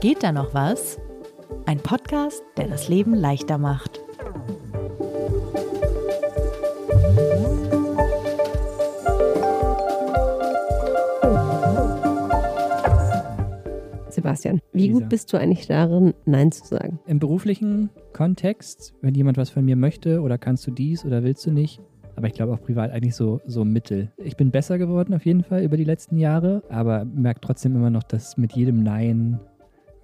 Geht 0.00 0.22
da 0.22 0.30
noch 0.30 0.54
was? 0.54 1.00
Ein 1.66 1.78
Podcast, 1.78 2.44
der 2.56 2.68
das 2.68 2.88
Leben 2.88 3.14
leichter 3.14 3.58
macht. 3.58 4.00
Sebastian, 14.08 14.60
wie 14.72 14.86
Lisa. 14.86 15.00
gut 15.00 15.08
bist 15.08 15.32
du 15.32 15.36
eigentlich 15.36 15.66
darin, 15.66 16.14
Nein 16.26 16.52
zu 16.52 16.64
sagen? 16.64 17.00
Im 17.06 17.18
beruflichen 17.18 17.90
Kontext, 18.12 18.94
wenn 19.02 19.16
jemand 19.16 19.36
was 19.36 19.50
von 19.50 19.64
mir 19.64 19.74
möchte 19.74 20.20
oder 20.20 20.38
kannst 20.38 20.64
du 20.68 20.70
dies 20.70 21.04
oder 21.04 21.24
willst 21.24 21.44
du 21.44 21.50
nicht. 21.50 21.80
Aber 22.14 22.28
ich 22.28 22.34
glaube 22.34 22.52
auch 22.52 22.60
privat 22.60 22.92
eigentlich 22.92 23.16
so, 23.16 23.40
so 23.46 23.64
mittel. 23.64 24.12
Ich 24.16 24.36
bin 24.36 24.52
besser 24.52 24.78
geworden 24.78 25.12
auf 25.14 25.26
jeden 25.26 25.42
Fall 25.42 25.64
über 25.64 25.76
die 25.76 25.84
letzten 25.84 26.18
Jahre, 26.18 26.62
aber 26.68 27.04
merke 27.04 27.40
trotzdem 27.40 27.74
immer 27.74 27.90
noch, 27.90 28.04
dass 28.04 28.36
mit 28.36 28.52
jedem 28.52 28.84
Nein 28.84 29.40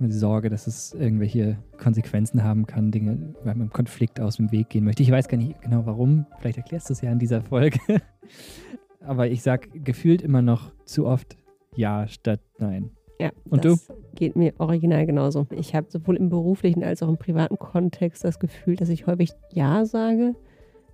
Sorge, 0.01 0.51
dass 0.51 0.67
es 0.67 0.93
irgendwelche 0.95 1.59
Konsequenzen 1.79 2.43
haben 2.43 2.67
kann, 2.67 2.91
Dinge, 2.91 3.35
weil 3.45 3.55
man 3.55 3.69
im 3.69 3.73
Konflikt 3.73 4.21
aus 4.21 4.37
dem 4.37 4.53
Weg 4.53 4.69
gehen 4.69 4.85
möchte. 4.85 5.03
Ich 5.03 5.11
weiß 5.11 5.29
gar 5.29 5.39
nicht 5.39 5.61
genau 5.63 5.87
warum, 5.87 6.27
vielleicht 6.39 6.59
erklärst 6.59 6.89
du 6.89 6.93
es 6.93 7.01
ja 7.01 7.11
in 7.11 7.19
dieser 7.19 7.43
Folge. 7.43 7.79
aber 9.01 9.29
ich 9.29 9.43
sage 9.43 9.69
gefühlt 9.79 10.23
immer 10.23 10.43
noch 10.43 10.73
zu 10.85 11.07
oft 11.07 11.37
Ja 11.77 12.09
statt 12.09 12.41
Nein. 12.59 12.91
Ja, 13.21 13.31
Und 13.49 13.65
das 13.65 13.89
geht 14.17 14.35
mir 14.35 14.53
original 14.59 15.07
genauso. 15.07 15.47
Ich 15.51 15.75
habe 15.75 15.87
sowohl 15.89 16.17
im 16.17 16.29
beruflichen 16.29 16.83
als 16.83 17.03
auch 17.03 17.09
im 17.09 17.17
privaten 17.17 17.59
Kontext 17.59 18.25
das 18.25 18.41
Gefühl, 18.41 18.75
dass 18.77 18.89
ich 18.89 19.07
häufig 19.07 19.31
Ja 19.53 19.85
sage, 19.85 20.35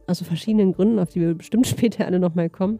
aus 0.06 0.20
verschiedenen 0.22 0.72
Gründen, 0.72 0.98
auf 0.98 1.10
die 1.10 1.20
wir 1.20 1.34
bestimmt 1.34 1.66
später 1.66 2.06
alle 2.06 2.20
nochmal 2.20 2.50
kommen. 2.50 2.78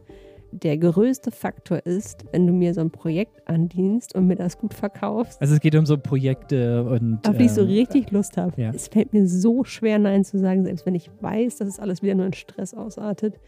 Der 0.52 0.77
größte 0.78 1.30
Faktor 1.30 1.79
ist, 1.87 2.24
wenn 2.32 2.46
du 2.46 2.52
mir 2.52 2.74
so 2.74 2.80
ein 2.80 2.90
Projekt 2.90 3.48
andienst 3.48 4.15
und 4.15 4.26
mir 4.26 4.37
das 4.37 4.59
gut 4.59 4.74
verkaufst, 4.74 5.40
Also 5.40 5.54
es 5.54 5.60
geht 5.60 5.76
um 5.76 5.87
so 5.87 5.96
Projekte 5.96 6.84
und 6.84 7.26
auf 7.29 7.37
die 7.37 7.45
ich 7.45 7.52
so 7.52 7.60
ähm, 7.60 7.68
richtig 7.68 8.10
Lust 8.10 8.37
habe. 8.37 8.60
ja. 8.60 8.70
Es 8.74 8.88
fällt 8.88 9.12
mir 9.12 9.26
so 9.26 9.65
schwer, 9.65 9.98
Nein 9.98 10.24
zu 10.24 10.38
sagen, 10.38 10.65
selbst 10.65 10.87
wenn 10.87 10.95
ich 10.95 11.10
weiß, 11.20 11.59
dass 11.59 11.68
es 11.68 11.79
alles 11.79 12.02
wieder 12.02 12.15
nur 12.15 12.26
in 12.26 12.32
Stress 12.32 12.74
ausartet. 12.74 13.38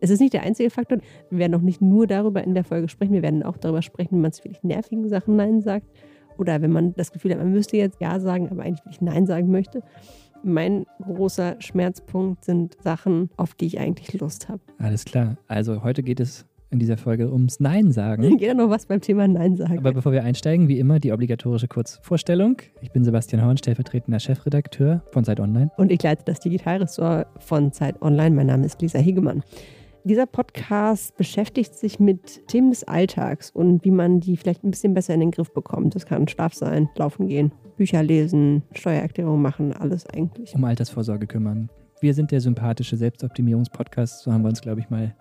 Es 0.00 0.10
ist 0.10 0.20
nicht 0.20 0.32
der 0.32 0.42
einzige 0.42 0.68
Faktor. 0.68 0.98
Wir 1.30 1.38
werden 1.38 1.54
auch 1.54 1.60
nicht 1.60 1.80
nur 1.80 2.08
darüber 2.08 2.42
in 2.42 2.54
der 2.54 2.64
Folge 2.64 2.88
sprechen. 2.88 3.12
Wir 3.12 3.22
werden 3.22 3.44
auch 3.44 3.56
darüber 3.56 3.82
sprechen, 3.82 4.16
wie 4.16 4.20
man 4.20 4.32
zu 4.32 4.42
wirklich 4.42 4.64
nervigen 4.64 5.08
Sachen 5.08 5.36
Nein 5.36 5.60
sagt. 5.60 5.86
Oder 6.38 6.60
wenn 6.60 6.72
man 6.72 6.92
das 6.94 7.12
Gefühl 7.12 7.30
hat, 7.30 7.38
man 7.38 7.52
müsste 7.52 7.76
jetzt 7.76 8.00
Ja 8.00 8.18
sagen, 8.18 8.48
aber 8.50 8.62
eigentlich 8.62 8.84
wirklich 8.84 9.00
Nein 9.00 9.26
sagen 9.26 9.50
möchte. 9.50 9.82
Mein 10.44 10.86
großer 11.00 11.56
Schmerzpunkt 11.60 12.44
sind 12.44 12.76
Sachen, 12.82 13.30
auf 13.36 13.54
die 13.54 13.66
ich 13.66 13.78
eigentlich 13.78 14.18
Lust 14.20 14.48
habe. 14.48 14.60
Alles 14.78 15.04
klar. 15.04 15.36
Also 15.48 15.82
heute 15.82 16.02
geht 16.02 16.20
es 16.20 16.46
in 16.70 16.78
dieser 16.78 16.96
Folge 16.96 17.30
ums 17.30 17.60
Nein 17.60 17.92
sagen. 17.92 18.38
Geht 18.38 18.48
da 18.50 18.54
noch 18.54 18.70
was 18.70 18.86
beim 18.86 19.00
Thema 19.00 19.28
Nein 19.28 19.56
sagen? 19.56 19.78
Aber 19.78 19.92
bevor 19.92 20.10
wir 20.12 20.24
einsteigen, 20.24 20.68
wie 20.68 20.78
immer 20.78 20.98
die 20.98 21.12
obligatorische 21.12 21.68
Kurzvorstellung. 21.68 22.56
Ich 22.80 22.90
bin 22.90 23.04
Sebastian 23.04 23.44
Horn, 23.44 23.58
stellvertretender 23.58 24.18
Chefredakteur 24.18 25.02
von 25.10 25.22
Zeit 25.22 25.38
Online. 25.38 25.70
und 25.76 25.92
ich 25.92 26.02
leite 26.02 26.22
das 26.24 26.40
Digitalressort 26.40 27.26
von 27.38 27.72
Zeit 27.72 28.00
Online. 28.00 28.34
Mein 28.34 28.46
Name 28.46 28.64
ist 28.64 28.80
Lisa 28.80 28.98
Hegemann. 28.98 29.42
Dieser 30.04 30.26
Podcast 30.26 31.16
beschäftigt 31.16 31.74
sich 31.74 32.00
mit 32.00 32.48
Themen 32.48 32.70
des 32.70 32.82
Alltags 32.82 33.50
und 33.50 33.84
wie 33.84 33.92
man 33.92 34.18
die 34.18 34.36
vielleicht 34.36 34.64
ein 34.64 34.72
bisschen 34.72 34.94
besser 34.94 35.14
in 35.14 35.20
den 35.20 35.30
Griff 35.30 35.52
bekommt. 35.54 35.94
Das 35.94 36.06
kann 36.06 36.26
Schlaf 36.26 36.54
sein, 36.54 36.88
Laufen 36.96 37.28
gehen, 37.28 37.52
Bücher 37.76 38.02
lesen, 38.02 38.64
Steuererklärung 38.72 39.40
machen, 39.40 39.72
alles 39.72 40.04
eigentlich. 40.06 40.56
Um 40.56 40.64
Altersvorsorge 40.64 41.28
kümmern. 41.28 41.70
Wir 42.00 42.14
sind 42.14 42.32
der 42.32 42.40
sympathische 42.40 42.96
Selbstoptimierungspodcast, 42.96 44.24
so 44.24 44.32
haben 44.32 44.42
wir 44.42 44.48
uns, 44.48 44.60
glaube 44.60 44.80
ich, 44.80 44.90
mal 44.90 45.14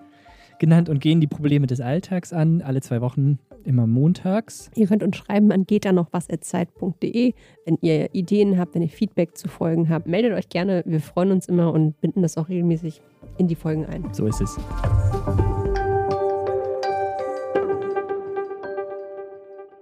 genannt 0.61 0.89
und 0.89 1.01
gehen 1.01 1.19
die 1.19 1.27
Probleme 1.27 1.65
des 1.65 1.81
Alltags 1.81 2.31
an, 2.31 2.61
alle 2.61 2.81
zwei 2.81 3.01
Wochen, 3.01 3.39
immer 3.65 3.87
montags. 3.87 4.69
Ihr 4.75 4.85
könnt 4.87 5.01
uns 5.01 5.17
schreiben 5.17 5.51
an 5.51 5.65
geht 5.65 5.85
da 5.85 5.91
noch 5.91 6.07
was 6.11 6.27
zeit.de. 6.27 7.33
Wenn 7.65 7.77
ihr 7.81 8.13
Ideen 8.13 8.59
habt, 8.59 8.75
wenn 8.75 8.83
ihr 8.83 8.89
Feedback 8.89 9.35
zu 9.35 9.47
Folgen 9.47 9.89
habt, 9.89 10.05
meldet 10.07 10.33
euch 10.33 10.49
gerne. 10.49 10.83
Wir 10.85 11.01
freuen 11.01 11.31
uns 11.31 11.47
immer 11.47 11.73
und 11.73 11.99
binden 11.99 12.21
das 12.21 12.37
auch 12.37 12.47
regelmäßig 12.47 13.01
in 13.39 13.47
die 13.47 13.55
Folgen 13.55 13.85
ein. 13.87 14.13
So 14.13 14.27
ist 14.27 14.39
es. 14.39 14.55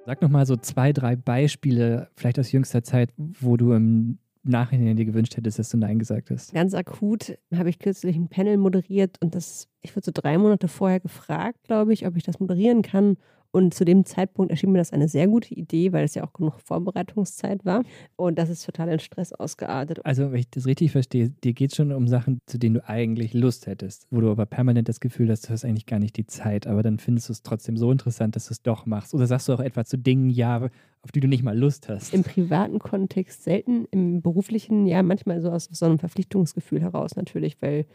Sag 0.06 0.22
noch 0.22 0.30
mal 0.30 0.46
so 0.46 0.56
zwei, 0.56 0.94
drei 0.94 1.18
Beispiele, 1.18 2.08
vielleicht 2.16 2.40
aus 2.40 2.52
jüngster 2.54 2.84
Zeit, 2.84 3.12
wo 3.18 3.58
du 3.58 3.74
im 3.74 4.18
Nachhinein 4.50 4.98
dir 4.98 5.06
gewünscht 5.06 5.38
hättest, 5.38 5.60
dass 5.60 5.70
du 5.70 5.78
Nein 5.78 6.00
gesagt 6.00 6.30
hast. 6.30 6.54
Ganz 6.54 6.74
akut 6.74 7.38
habe 7.56 7.70
ich 7.70 7.80
kürzlich 7.80 8.16
ein 8.16 8.28
Panel 8.28 8.58
moderiert 8.58 9.18
und 9.22 9.36
das, 9.36 9.68
ich 9.82 9.96
wurde 9.96 10.06
so 10.06 10.12
drei 10.14 10.38
Monate 10.38 10.68
vorher 10.68 11.00
gefragt, 11.00 11.64
glaube 11.64 11.94
ich, 11.94 12.06
ob 12.06 12.16
ich 12.18 12.24
das 12.24 12.40
moderieren 12.40 12.82
kann. 12.82 13.18
Und 13.52 13.74
zu 13.74 13.84
dem 13.84 14.06
Zeitpunkt 14.06 14.52
erschien 14.52 14.72
mir 14.72 14.78
das 14.78 14.94
eine 14.94 15.08
sehr 15.08 15.28
gute 15.28 15.54
Idee, 15.56 15.92
weil 15.92 16.04
es 16.04 16.14
ja 16.14 16.24
auch 16.24 16.34
genug 16.34 16.60
Vorbereitungszeit 16.60 17.66
war. 17.66 17.84
Und 18.16 18.38
das 18.38 18.50
ist 18.50 18.64
total 18.64 18.90
in 18.90 19.00
Stress 19.00 19.34
ausgeartet. 19.34 20.06
Also, 20.06 20.32
wenn 20.32 20.40
ich 20.40 20.50
das 20.50 20.68
richtig 20.68 20.92
verstehe, 20.92 21.30
dir 21.44 21.54
geht 21.54 21.72
es 21.72 21.78
schon 21.78 21.92
um 21.92 22.08
Sachen, 22.08 22.40
zu 22.46 22.60
denen 22.60 22.76
du 22.76 22.88
eigentlich 22.88 23.34
Lust 23.34 23.66
hättest, 23.66 24.06
wo 24.12 24.22
du 24.22 24.30
aber 24.30 24.46
permanent 24.46 24.88
das 24.88 25.00
Gefühl 25.00 25.32
hast, 25.32 25.48
du 25.48 25.50
hast 25.50 25.66
eigentlich 25.66 25.88
gar 25.88 26.00
nicht 26.00 26.18
die 26.18 26.28
Zeit, 26.28 26.68
aber 26.68 26.84
dann 26.84 27.00
findest 27.00 27.30
du 27.30 27.34
es 27.34 27.42
trotzdem 27.42 27.76
so 27.76 27.92
interessant, 27.92 28.36
dass 28.36 28.46
du 28.48 28.54
es 28.54 28.62
doch 28.62 28.86
machst. 28.86 29.16
Oder 29.16 29.26
sagst 29.26 29.48
du 29.48 29.54
auch 29.54 29.60
etwa 29.60 29.84
zu 29.84 29.98
Dingen 29.98 30.30
ja, 30.30 30.70
auf 31.02 31.12
die 31.12 31.20
du 31.20 31.28
nicht 31.28 31.44
mal 31.44 31.58
Lust 31.58 31.90
hast? 31.90 32.14
Im 32.14 32.24
privaten 32.24 32.78
Kontext 32.78 33.44
selten, 33.44 33.86
im 33.90 34.22
beruflichen 34.22 34.86
ja 34.86 35.02
manchmal 35.02 35.42
so 35.42 35.50
aus 35.50 35.70
so 35.72 35.86
einem 35.86 35.98
Verpflichtungsgefühl 35.98 36.82
heraus 36.82 37.16
natürlich, 37.16 37.60
weil 37.62 37.86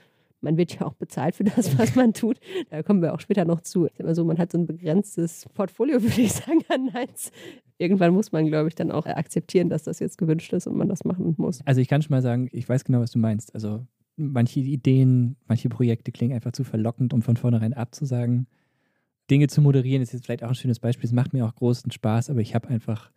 man 0.44 0.56
wird 0.56 0.78
ja 0.78 0.86
auch 0.86 0.94
bezahlt 0.94 1.34
für 1.34 1.44
das, 1.44 1.76
was 1.78 1.96
man 1.96 2.12
tut. 2.12 2.38
Da 2.70 2.82
kommen 2.82 3.02
wir 3.02 3.14
auch 3.14 3.20
später 3.20 3.44
noch 3.44 3.60
zu. 3.60 3.88
Sag 3.96 4.06
mal 4.06 4.14
so, 4.14 4.24
man 4.24 4.38
hat 4.38 4.52
so 4.52 4.58
ein 4.58 4.66
begrenztes 4.66 5.46
Portfolio, 5.54 6.00
würde 6.02 6.20
ich 6.20 6.32
sagen, 6.32 6.60
an 6.68 6.90
Neins. 6.92 7.32
Irgendwann 7.78 8.14
muss 8.14 8.30
man, 8.30 8.46
glaube 8.46 8.68
ich, 8.68 8.76
dann 8.76 8.92
auch 8.92 9.06
akzeptieren, 9.06 9.68
dass 9.68 9.82
das 9.82 9.98
jetzt 9.98 10.18
gewünscht 10.18 10.52
ist 10.52 10.68
und 10.68 10.76
man 10.76 10.88
das 10.88 11.04
machen 11.04 11.34
muss. 11.36 11.60
Also, 11.64 11.80
ich 11.80 11.88
kann 11.88 12.02
schon 12.02 12.12
mal 12.12 12.22
sagen, 12.22 12.48
ich 12.52 12.68
weiß 12.68 12.84
genau, 12.84 13.00
was 13.00 13.10
du 13.10 13.18
meinst. 13.18 13.52
Also, 13.54 13.84
manche 14.16 14.60
Ideen, 14.60 15.36
manche 15.46 15.68
Projekte 15.68 16.12
klingen 16.12 16.34
einfach 16.34 16.52
zu 16.52 16.62
verlockend, 16.62 17.12
um 17.12 17.22
von 17.22 17.36
vornherein 17.36 17.72
abzusagen. 17.72 18.46
Dinge 19.30 19.48
zu 19.48 19.60
moderieren 19.60 20.02
ist 20.02 20.12
jetzt 20.12 20.26
vielleicht 20.26 20.44
auch 20.44 20.50
ein 20.50 20.54
schönes 20.54 20.78
Beispiel. 20.78 21.06
Es 21.06 21.12
macht 21.12 21.32
mir 21.32 21.46
auch 21.46 21.54
großen 21.54 21.90
Spaß, 21.90 22.30
aber 22.30 22.40
ich 22.40 22.54
habe 22.54 22.68
einfach 22.68 23.10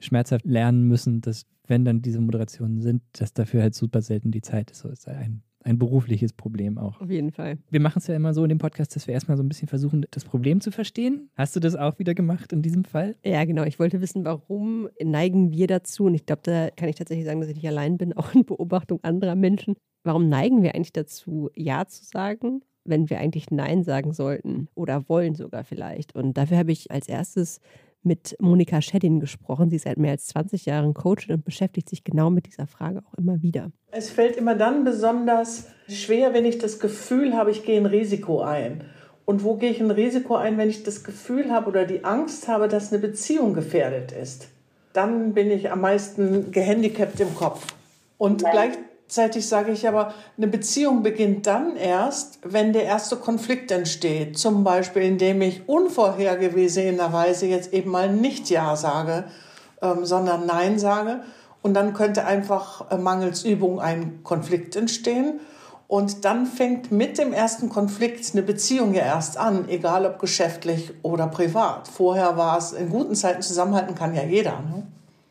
schmerzhaft 0.00 0.44
lernen 0.44 0.86
müssen, 0.88 1.20
dass, 1.20 1.46
wenn 1.66 1.84
dann 1.84 2.02
diese 2.02 2.20
Moderationen 2.20 2.82
sind, 2.82 3.02
dass 3.12 3.32
dafür 3.32 3.62
halt 3.62 3.74
super 3.74 4.02
selten 4.02 4.32
die 4.32 4.42
Zeit 4.42 4.70
ist. 4.70 4.80
So 4.80 4.88
ist 4.88 5.08
ein, 5.08 5.42
ein 5.64 5.78
berufliches 5.78 6.32
Problem 6.32 6.78
auch. 6.78 7.00
Auf 7.00 7.10
jeden 7.10 7.32
Fall. 7.32 7.58
Wir 7.70 7.80
machen 7.80 7.98
es 7.98 8.06
ja 8.06 8.14
immer 8.14 8.34
so 8.34 8.42
in 8.44 8.50
dem 8.50 8.58
Podcast, 8.58 8.94
dass 8.94 9.06
wir 9.06 9.14
erstmal 9.14 9.36
so 9.36 9.42
ein 9.42 9.48
bisschen 9.48 9.68
versuchen, 9.68 10.06
das 10.10 10.24
Problem 10.24 10.60
zu 10.60 10.70
verstehen. 10.70 11.30
Hast 11.34 11.56
du 11.56 11.60
das 11.60 11.74
auch 11.74 11.98
wieder 11.98 12.14
gemacht 12.14 12.52
in 12.52 12.62
diesem 12.62 12.84
Fall? 12.84 13.16
Ja, 13.24 13.44
genau. 13.44 13.64
Ich 13.64 13.78
wollte 13.78 14.00
wissen, 14.00 14.24
warum 14.24 14.88
neigen 15.02 15.50
wir 15.52 15.66
dazu? 15.66 16.04
Und 16.04 16.14
ich 16.14 16.26
glaube, 16.26 16.42
da 16.44 16.70
kann 16.70 16.88
ich 16.88 16.96
tatsächlich 16.96 17.24
sagen, 17.26 17.40
dass 17.40 17.48
ich 17.48 17.56
nicht 17.56 17.68
allein 17.68 17.96
bin, 17.96 18.12
auch 18.16 18.34
in 18.34 18.44
Beobachtung 18.44 19.00
anderer 19.02 19.34
Menschen. 19.34 19.74
Warum 20.04 20.28
neigen 20.28 20.62
wir 20.62 20.74
eigentlich 20.74 20.92
dazu, 20.92 21.50
Ja 21.54 21.86
zu 21.86 22.04
sagen, 22.04 22.60
wenn 22.84 23.08
wir 23.08 23.18
eigentlich 23.18 23.50
Nein 23.50 23.82
sagen 23.82 24.12
sollten 24.12 24.68
oder 24.74 25.08
wollen 25.08 25.34
sogar 25.34 25.64
vielleicht? 25.64 26.14
Und 26.14 26.36
dafür 26.36 26.58
habe 26.58 26.72
ich 26.72 26.90
als 26.90 27.08
erstes 27.08 27.60
mit 28.04 28.36
Monika 28.40 28.80
Scheddin 28.80 29.20
gesprochen. 29.20 29.70
Sie 29.70 29.76
ist 29.76 29.84
seit 29.84 29.98
mehr 29.98 30.12
als 30.12 30.26
20 30.26 30.66
Jahren 30.66 30.94
Coach 30.94 31.28
und 31.28 31.44
beschäftigt 31.44 31.88
sich 31.88 32.04
genau 32.04 32.30
mit 32.30 32.46
dieser 32.46 32.66
Frage 32.66 33.02
auch 33.06 33.14
immer 33.18 33.42
wieder. 33.42 33.70
Es 33.90 34.10
fällt 34.10 34.36
immer 34.36 34.54
dann 34.54 34.84
besonders 34.84 35.68
schwer, 35.88 36.34
wenn 36.34 36.44
ich 36.44 36.58
das 36.58 36.78
Gefühl 36.80 37.34
habe, 37.34 37.50
ich 37.50 37.64
gehe 37.64 37.80
ein 37.80 37.86
Risiko 37.86 38.40
ein. 38.42 38.84
Und 39.24 39.42
wo 39.42 39.54
gehe 39.54 39.70
ich 39.70 39.80
ein 39.80 39.90
Risiko 39.90 40.36
ein, 40.36 40.58
wenn 40.58 40.68
ich 40.68 40.82
das 40.82 41.02
Gefühl 41.02 41.50
habe 41.50 41.68
oder 41.68 41.86
die 41.86 42.04
Angst 42.04 42.46
habe, 42.48 42.68
dass 42.68 42.92
eine 42.92 43.00
Beziehung 43.00 43.54
gefährdet 43.54 44.12
ist? 44.12 44.48
Dann 44.92 45.32
bin 45.32 45.50
ich 45.50 45.70
am 45.70 45.80
meisten 45.80 46.52
gehandicapt 46.52 47.18
im 47.20 47.34
Kopf. 47.34 47.66
Und 48.18 48.44
gleichzeitig 49.06 49.46
sage 49.46 49.72
ich 49.72 49.86
aber, 49.86 50.14
eine 50.36 50.48
Beziehung 50.48 51.02
beginnt 51.02 51.46
dann 51.46 51.76
erst, 51.76 52.40
wenn 52.42 52.72
der 52.72 52.84
erste 52.84 53.16
Konflikt 53.16 53.70
entsteht. 53.70 54.38
Zum 54.38 54.64
Beispiel, 54.64 55.02
indem 55.02 55.42
ich 55.42 55.68
unvorhergesehenerweise 55.68 57.46
jetzt 57.46 57.72
eben 57.72 57.90
mal 57.90 58.12
nicht 58.12 58.50
Ja 58.50 58.76
sage, 58.76 59.24
ähm, 59.82 60.04
sondern 60.04 60.46
Nein 60.46 60.78
sage. 60.78 61.20
Und 61.62 61.74
dann 61.74 61.94
könnte 61.94 62.26
einfach 62.26 62.90
äh, 62.90 62.98
mangels 62.98 63.44
Übung 63.44 63.80
ein 63.80 64.22
Konflikt 64.24 64.74
entstehen. 64.76 65.40
Und 65.86 66.24
dann 66.24 66.46
fängt 66.46 66.90
mit 66.90 67.18
dem 67.18 67.32
ersten 67.32 67.68
Konflikt 67.68 68.32
eine 68.32 68.42
Beziehung 68.42 68.94
ja 68.94 69.02
erst 69.02 69.36
an, 69.36 69.68
egal 69.68 70.06
ob 70.06 70.18
geschäftlich 70.18 70.92
oder 71.02 71.28
privat. 71.28 71.86
Vorher 71.88 72.36
war 72.36 72.58
es 72.58 72.72
in 72.72 72.88
guten 72.88 73.14
Zeiten 73.14 73.42
zusammenhalten 73.42 73.94
kann 73.94 74.14
ja 74.14 74.24
jeder. 74.24 74.60
Ne? 74.60 74.86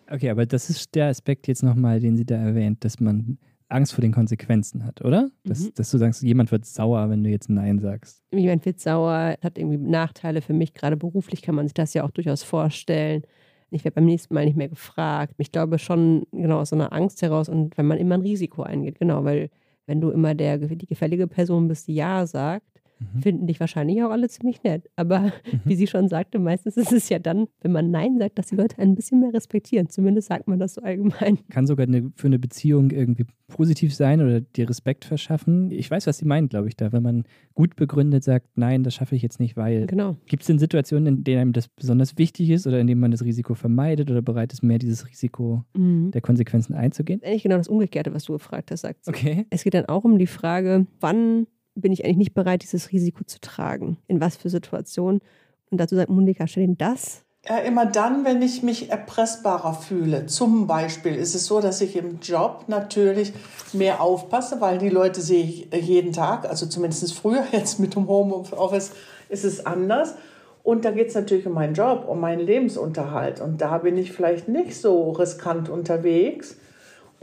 Okay, 0.09 0.30
aber 0.30 0.45
das 0.45 0.69
ist 0.69 0.95
der 0.95 1.07
Aspekt 1.07 1.48
jetzt 1.48 1.63
nochmal, 1.63 2.00
den 2.00 2.15
sie 2.15 2.25
da 2.25 2.36
erwähnt, 2.36 2.86
dass 2.86 3.00
man 3.00 3.38
Angst 3.74 3.94
vor 3.94 4.02
den 4.02 4.12
Konsequenzen 4.14 4.86
hat, 4.86 5.04
oder? 5.04 5.30
Dass, 5.44 5.62
Mhm. 5.66 5.72
dass 5.75 5.92
du 5.92 5.98
sagst, 5.98 6.22
jemand 6.24 6.52
wird 6.52 6.66
sauer, 6.66 7.10
wenn 7.10 7.24
du 7.24 7.30
jetzt 7.30 7.50
Nein 7.50 7.80
sagst. 7.80 8.24
Jemand 8.31 8.66
wird 8.66 8.80
sauer, 8.80 9.36
hat 9.44 9.58
irgendwie 9.58 9.78
Nachteile 9.78 10.42
für 10.42 10.54
mich, 10.54 10.74
gerade 10.74 10.96
beruflich 10.98 11.42
kann 11.42 11.56
man 11.56 11.68
sich 11.68 11.74
das 11.74 11.94
ja 11.94 12.04
auch 12.04 12.12
durchaus 12.12 12.44
vorstellen. 12.44 13.24
Ich 13.70 13.84
werde 13.84 13.96
beim 13.96 14.06
nächsten 14.06 14.34
Mal 14.34 14.46
nicht 14.46 14.56
mehr 14.58 14.70
gefragt. 14.70 15.34
Ich 15.40 15.52
glaube 15.52 15.80
schon 15.80 16.25
genau 16.31 16.60
aus 16.60 16.70
so 16.70 16.75
einer 16.75 16.94
Angst 16.94 17.22
heraus 17.22 17.50
und 17.50 17.75
wenn 17.78 17.88
man 17.88 17.98
immer 17.98 18.16
ein 18.16 18.22
Risiko 18.22 18.62
eingeht, 18.64 19.00
genau, 19.00 19.24
weil 19.24 19.50
wenn 19.88 20.00
du 20.00 20.12
immer 20.12 20.36
der, 20.36 20.60
die 20.60 20.86
gefällige 20.86 21.28
Person 21.28 21.68
bist, 21.68 21.88
die 21.88 21.96
Ja 21.96 22.25
sagt, 22.25 22.66
mhm. 23.00 23.22
finden 23.22 23.48
dich 23.48 23.60
wahrscheinlich 23.60 24.04
auch 24.04 24.12
alle 24.12 24.30
ziemlich 24.30 24.63
nett. 24.63 24.90
Aber 24.95 25.19
mhm. 25.19 25.31
wie 25.66 25.75
sie 25.75 25.88
schon 25.88 26.10
sagte, 26.10 26.40
meistens 26.40 26.78
ist 26.78 26.92
es 26.92 27.10
ja 27.10 27.19
dann, 27.19 27.48
wenn 27.62 27.72
man 27.72 27.92
Nein 27.92 28.18
sagt, 28.18 28.40
dass 28.40 28.48
die 28.48 28.56
Leute 28.56 28.78
ein 28.80 28.95
bisschen 28.95 29.19
mehr 29.19 29.34
respektieren. 29.34 29.90
Zumindest 29.90 30.28
sagt 30.28 30.48
man 30.48 30.60
das 30.60 30.75
so 30.75 30.81
allgemein. 30.81 31.40
Kann 31.50 31.68
sogar 31.68 31.88
eine, 31.88 32.12
für 32.16 32.28
eine 32.28 32.40
Beziehung 32.40 32.92
irgendwie 32.92 33.25
positiv 33.48 33.94
sein 33.94 34.22
oder 34.22 34.42
dir 34.42 34.69
Respekt 34.69 35.06
verschaffen. 35.06 35.72
Ich 35.72 35.90
weiß, 35.90 36.07
was 36.07 36.18
sie 36.18 36.25
meint, 36.25 36.50
glaube 36.50 36.68
ich, 36.68 36.75
da, 36.75 36.92
wenn 36.92 37.04
man 37.04 37.24
gut 37.54 37.75
begründet 37.75 38.24
sagt, 38.24 38.48
nein, 38.56 38.84
das 38.84 38.96
schaffe 38.96 39.16
ich 39.16 39.22
jetzt 39.22 39.39
nicht, 39.39 39.56
weil. 39.56 39.86
Genau. 39.86 40.18
Gibt 40.25 40.44
es 40.44 40.48
denn 40.48 40.60
Situationen, 40.60 41.18
in 41.18 41.24
denen 41.24 41.42
einem 41.42 41.54
das 41.54 41.68
besonders 41.68 42.18
wichtig 42.18 42.50
ist 42.50 42.66
oder 42.68 42.80
in 42.80 42.88
denen 42.88 43.01
man 43.01 43.12
das 43.12 43.24
Risiko 43.24 43.54
vermeidet 43.54 44.10
oder 44.10 44.22
bereit 44.22 44.54
ist, 44.54 44.63
mehr 44.63 44.80
dieses 44.80 45.07
Risiko 45.07 45.63
mhm. 45.75 46.12
der 46.12 46.22
Konsequenzen 46.22 46.74
einzugehen? 46.74 47.22
Eigentlich 47.24 47.44
genau 47.44 47.57
das 47.57 47.68
Umgekehrte, 47.68 48.13
was 48.13 48.25
du 48.25 48.34
gefragt 48.34 48.72
hast, 48.72 48.81
sagt 48.81 49.06
sie. 49.06 49.12
Okay. 49.12 49.46
Es 49.50 49.63
geht 49.63 49.74
dann 49.74 49.86
auch 49.86 50.04
um 50.04 50.18
die 50.18 50.28
Frage, 50.28 50.88
wann 51.00 51.48
bin 51.75 51.92
ich 51.92 52.06
eigentlich 52.06 52.18
nicht 52.18 52.34
bereit, 52.34 52.64
dieses 52.64 52.92
Risiko 52.92 53.24
zu 53.24 53.40
tragen? 53.40 53.98
In 54.08 54.22
was 54.22 54.36
für 54.36 54.50
Situationen? 54.50 55.22
Und 55.72 55.78
dazu 55.80 55.96
sagt 55.96 56.10
Monika, 56.10 56.46
dir 56.46 56.75
das 56.78 57.24
ja, 57.48 57.58
immer 57.58 57.86
dann, 57.86 58.24
wenn 58.24 58.42
ich 58.42 58.64
mich 58.64 58.90
erpressbarer 58.90 59.74
fühle. 59.74 60.28
Zum 60.28 60.66
Beispiel 60.66 61.16
ist 61.16 61.36
es 61.36 61.46
so, 61.46 61.60
dass 61.60 61.81
ich 61.81 61.98
im 61.98 62.20
Job 62.22 62.66
natürlich 62.68 63.34
mehr 63.74 64.02
aufpasse, 64.02 64.62
weil 64.62 64.78
die 64.78 64.90
Leute 64.90 65.20
sehe 65.20 65.44
ich 65.44 65.68
jeden 65.74 66.14
Tag, 66.14 66.46
also 66.48 66.66
zumindest 66.68 67.14
früher, 67.14 67.44
jetzt 67.52 67.80
mit 67.80 67.96
dem 67.96 68.08
Homeoffice 68.08 68.92
ist 69.28 69.44
es 69.44 69.66
anders. 69.66 70.16
Und 70.64 70.86
da 70.86 70.92
geht 70.92 71.10
es 71.10 71.16
natürlich 71.16 71.46
um 71.46 71.54
meinen 71.54 71.74
Job, 71.74 72.06
um 72.08 72.22
meinen 72.22 72.40
Lebensunterhalt. 72.40 73.42
Und 73.42 73.60
da 73.60 73.80
bin 73.80 73.98
ich 73.98 74.14
vielleicht 74.14 74.48
nicht 74.48 74.80
so 74.80 75.12
riskant 75.12 75.68
unterwegs. 75.68 76.56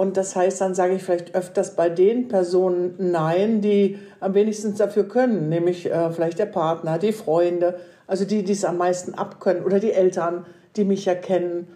Und 0.00 0.16
das 0.16 0.34
heißt, 0.34 0.62
dann 0.62 0.74
sage 0.74 0.94
ich 0.94 1.02
vielleicht 1.02 1.34
öfters 1.34 1.76
bei 1.76 1.90
den 1.90 2.28
Personen 2.28 2.94
Nein, 2.96 3.60
die 3.60 3.98
am 4.20 4.32
wenigsten 4.32 4.74
dafür 4.74 5.06
können, 5.06 5.50
nämlich 5.50 5.90
äh, 5.90 6.10
vielleicht 6.10 6.38
der 6.38 6.46
Partner, 6.46 6.98
die 6.98 7.12
Freunde, 7.12 7.78
also 8.06 8.24
die, 8.24 8.42
die 8.42 8.52
es 8.52 8.64
am 8.64 8.78
meisten 8.78 9.12
abkönnen 9.12 9.62
oder 9.62 9.78
die 9.78 9.92
Eltern, 9.92 10.46
die 10.76 10.84
mich 10.84 11.04
ja 11.04 11.14
kennen. 11.14 11.66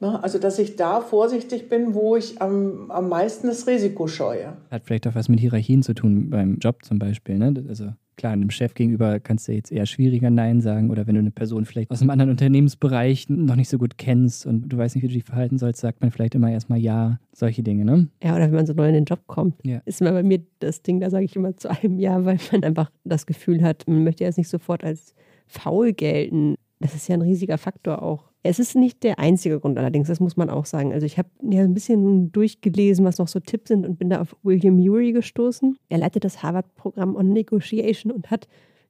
Ne? 0.00 0.20
Also, 0.20 0.40
dass 0.40 0.58
ich 0.58 0.74
da 0.74 1.00
vorsichtig 1.00 1.68
bin, 1.68 1.94
wo 1.94 2.16
ich 2.16 2.42
am, 2.42 2.90
am 2.90 3.08
meisten 3.08 3.46
das 3.46 3.68
Risiko 3.68 4.08
scheue. 4.08 4.54
Hat 4.72 4.82
vielleicht 4.84 5.06
auch 5.06 5.14
was 5.14 5.28
mit 5.28 5.38
Hierarchien 5.38 5.84
zu 5.84 5.94
tun, 5.94 6.28
beim 6.28 6.58
Job 6.58 6.84
zum 6.84 6.98
Beispiel. 6.98 7.38
Ne? 7.38 7.54
Also 7.68 7.90
klar, 8.20 8.34
einem 8.34 8.50
Chef 8.50 8.74
gegenüber 8.74 9.18
kannst 9.18 9.48
du 9.48 9.52
jetzt 9.52 9.72
eher 9.72 9.86
schwieriger 9.86 10.28
Nein 10.28 10.60
sagen 10.60 10.90
oder 10.90 11.06
wenn 11.06 11.14
du 11.14 11.20
eine 11.20 11.30
Person 11.30 11.64
vielleicht 11.64 11.90
aus 11.90 12.02
einem 12.02 12.10
anderen 12.10 12.30
Unternehmensbereich 12.30 13.30
noch 13.30 13.56
nicht 13.56 13.70
so 13.70 13.78
gut 13.78 13.96
kennst 13.96 14.44
und 14.44 14.68
du 14.68 14.76
weißt 14.76 14.94
nicht, 14.94 15.04
wie 15.04 15.08
du 15.08 15.14
dich 15.14 15.24
verhalten 15.24 15.56
sollst, 15.56 15.80
sagt 15.80 16.02
man 16.02 16.10
vielleicht 16.10 16.34
immer 16.34 16.50
erstmal 16.50 16.78
Ja, 16.78 17.18
solche 17.32 17.62
Dinge, 17.62 17.86
ne? 17.86 18.08
Ja, 18.22 18.36
oder 18.36 18.44
wenn 18.44 18.56
man 18.56 18.66
so 18.66 18.74
neu 18.74 18.88
in 18.88 18.94
den 18.94 19.06
Job 19.06 19.20
kommt, 19.26 19.54
ja. 19.64 19.80
ist 19.86 20.02
immer 20.02 20.12
bei 20.12 20.22
mir 20.22 20.42
das 20.58 20.82
Ding, 20.82 21.00
da 21.00 21.08
sage 21.08 21.24
ich 21.24 21.34
immer 21.34 21.56
zu 21.56 21.70
einem 21.70 21.98
Ja, 21.98 22.22
weil 22.26 22.36
man 22.52 22.62
einfach 22.62 22.90
das 23.04 23.24
Gefühl 23.24 23.62
hat, 23.62 23.88
man 23.88 24.04
möchte 24.04 24.24
jetzt 24.24 24.36
nicht 24.36 24.50
sofort 24.50 24.84
als 24.84 25.14
faul 25.46 25.94
gelten. 25.94 26.56
Das 26.78 26.94
ist 26.94 27.08
ja 27.08 27.14
ein 27.14 27.22
riesiger 27.22 27.56
Faktor 27.56 28.02
auch. 28.02 28.29
Es 28.42 28.58
ist 28.58 28.74
nicht 28.74 29.02
der 29.02 29.18
einzige 29.18 29.60
Grund 29.60 29.78
allerdings, 29.78 30.08
das 30.08 30.18
muss 30.18 30.36
man 30.36 30.48
auch 30.48 30.64
sagen. 30.64 30.94
Also 30.94 31.04
ich 31.04 31.18
habe 31.18 31.28
ja 31.42 31.62
ein 31.62 31.74
bisschen 31.74 32.32
durchgelesen, 32.32 33.04
was 33.04 33.18
noch 33.18 33.28
so 33.28 33.38
Tipps 33.38 33.68
sind 33.68 33.84
und 33.84 33.98
bin 33.98 34.08
da 34.08 34.22
auf 34.22 34.34
William 34.42 34.78
Ury 34.78 35.12
gestoßen. 35.12 35.76
Er 35.90 35.98
leitet 35.98 36.24
das 36.24 36.42
Harvard-Programm 36.42 37.16
on 37.16 37.32
Negotiation 37.32 38.10
und 38.10 38.30
hat 38.30 38.48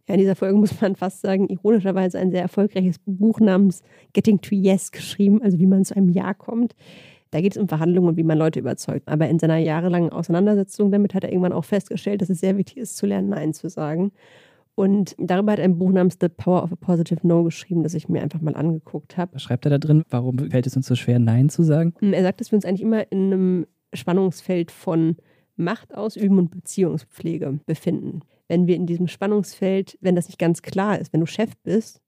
ja, 0.09 0.15
in 0.15 0.21
dieser 0.21 0.37
Folge 0.37 0.57
muss 0.59 0.81
man 0.81 0.97
fast 0.97 1.21
sagen, 1.21 1.49
ironischerweise 1.49 2.19
ein 2.19 2.31
sehr 2.31 2.43
erfolgreiches 2.43 2.97
Buch 3.07 3.41
namens 3.41 3.83
Getting 4.13 4.41
to 4.41 4.55
Yes 4.55 4.93
geschrieben, 4.93 5.43
also 5.43 5.59
wie 5.59 5.67
man 5.67 5.85
zu 5.85 5.97
einem 5.97 6.09
Ja 6.09 6.35
kommt. 6.35 6.75
Da 7.33 7.41
geht 7.41 7.57
es 7.57 7.63
um 7.63 7.69
Verhandlungen 7.69 8.09
und 8.09 8.17
wie 8.17 8.25
man 8.25 8.39
Leute 8.39 8.59
überzeugt. 8.59 9.09
Aber 9.09 9.29
in 9.29 9.39
seiner 9.39 9.59
jahrelangen 9.59 10.11
Auseinandersetzung 10.11 10.91
damit 10.91 11.15
hat 11.15 11.23
er 11.23 11.31
irgendwann 11.31 11.53
auch 11.53 11.65
festgestellt, 11.65 12.23
dass 12.23 12.31
es 12.31 12.41
sehr 12.41 12.57
wichtig 12.57 12.79
ist, 12.79 12.97
zu 12.97 13.07
lernen, 13.07 13.29
Nein 13.29 13.55
zu 13.55 13.69
sagen. 13.69 14.11
Und 14.81 15.15
darüber 15.19 15.53
hat 15.53 15.61
ein 15.61 15.77
Buch 15.77 15.93
namens 15.93 16.17
The 16.19 16.31
Power 16.31 16.63
of 16.63 16.73
a 16.73 16.77
Positive 16.77 17.21
No 17.23 17.45
geschrieben, 17.45 17.83
das 17.83 17.93
ich 17.93 18.09
mir 18.09 18.23
einfach 18.23 18.41
mal 18.41 18.57
angeguckt 18.57 19.19
habe. 19.19 19.35
Was 19.35 19.43
schreibt 19.43 19.67
er 19.67 19.71
da 19.73 19.77
drin? 19.77 20.05
Warum 20.09 20.39
fällt 20.39 20.67
es 20.67 20.75
uns 20.75 20.87
so 20.87 20.95
schwer, 20.95 21.19
Nein 21.19 21.51
zu 21.51 21.63
sagen? 21.63 21.93
Hm, 21.99 22.15
er 22.15 22.23
sagt, 22.23 22.41
dass 22.41 22.51
wir 22.51 22.57
uns 22.57 22.65
eigentlich 22.65 22.81
immer 22.81 23.13
in 23.13 23.27
einem 23.27 23.67
Spannungsfeld 23.93 24.71
von 24.71 25.19
Macht 25.57 25.95
ausüben 25.95 26.39
und 26.39 26.51
Beziehungspflege 26.51 27.61
befinden. 27.67 28.21
Wenn 28.49 28.67
wir 28.67 28.75
in 28.75 28.87
diesem 28.87 29.07
Spannungsfeld, 29.07 29.99
wenn 30.01 30.17
das 30.17 30.29
nicht 30.29 30.39
ganz 30.39 30.63
klar 30.63 30.99
ist, 30.99 31.13
wenn 31.13 31.21
du 31.21 31.27
Chef 31.27 31.51
bist, 31.63 32.01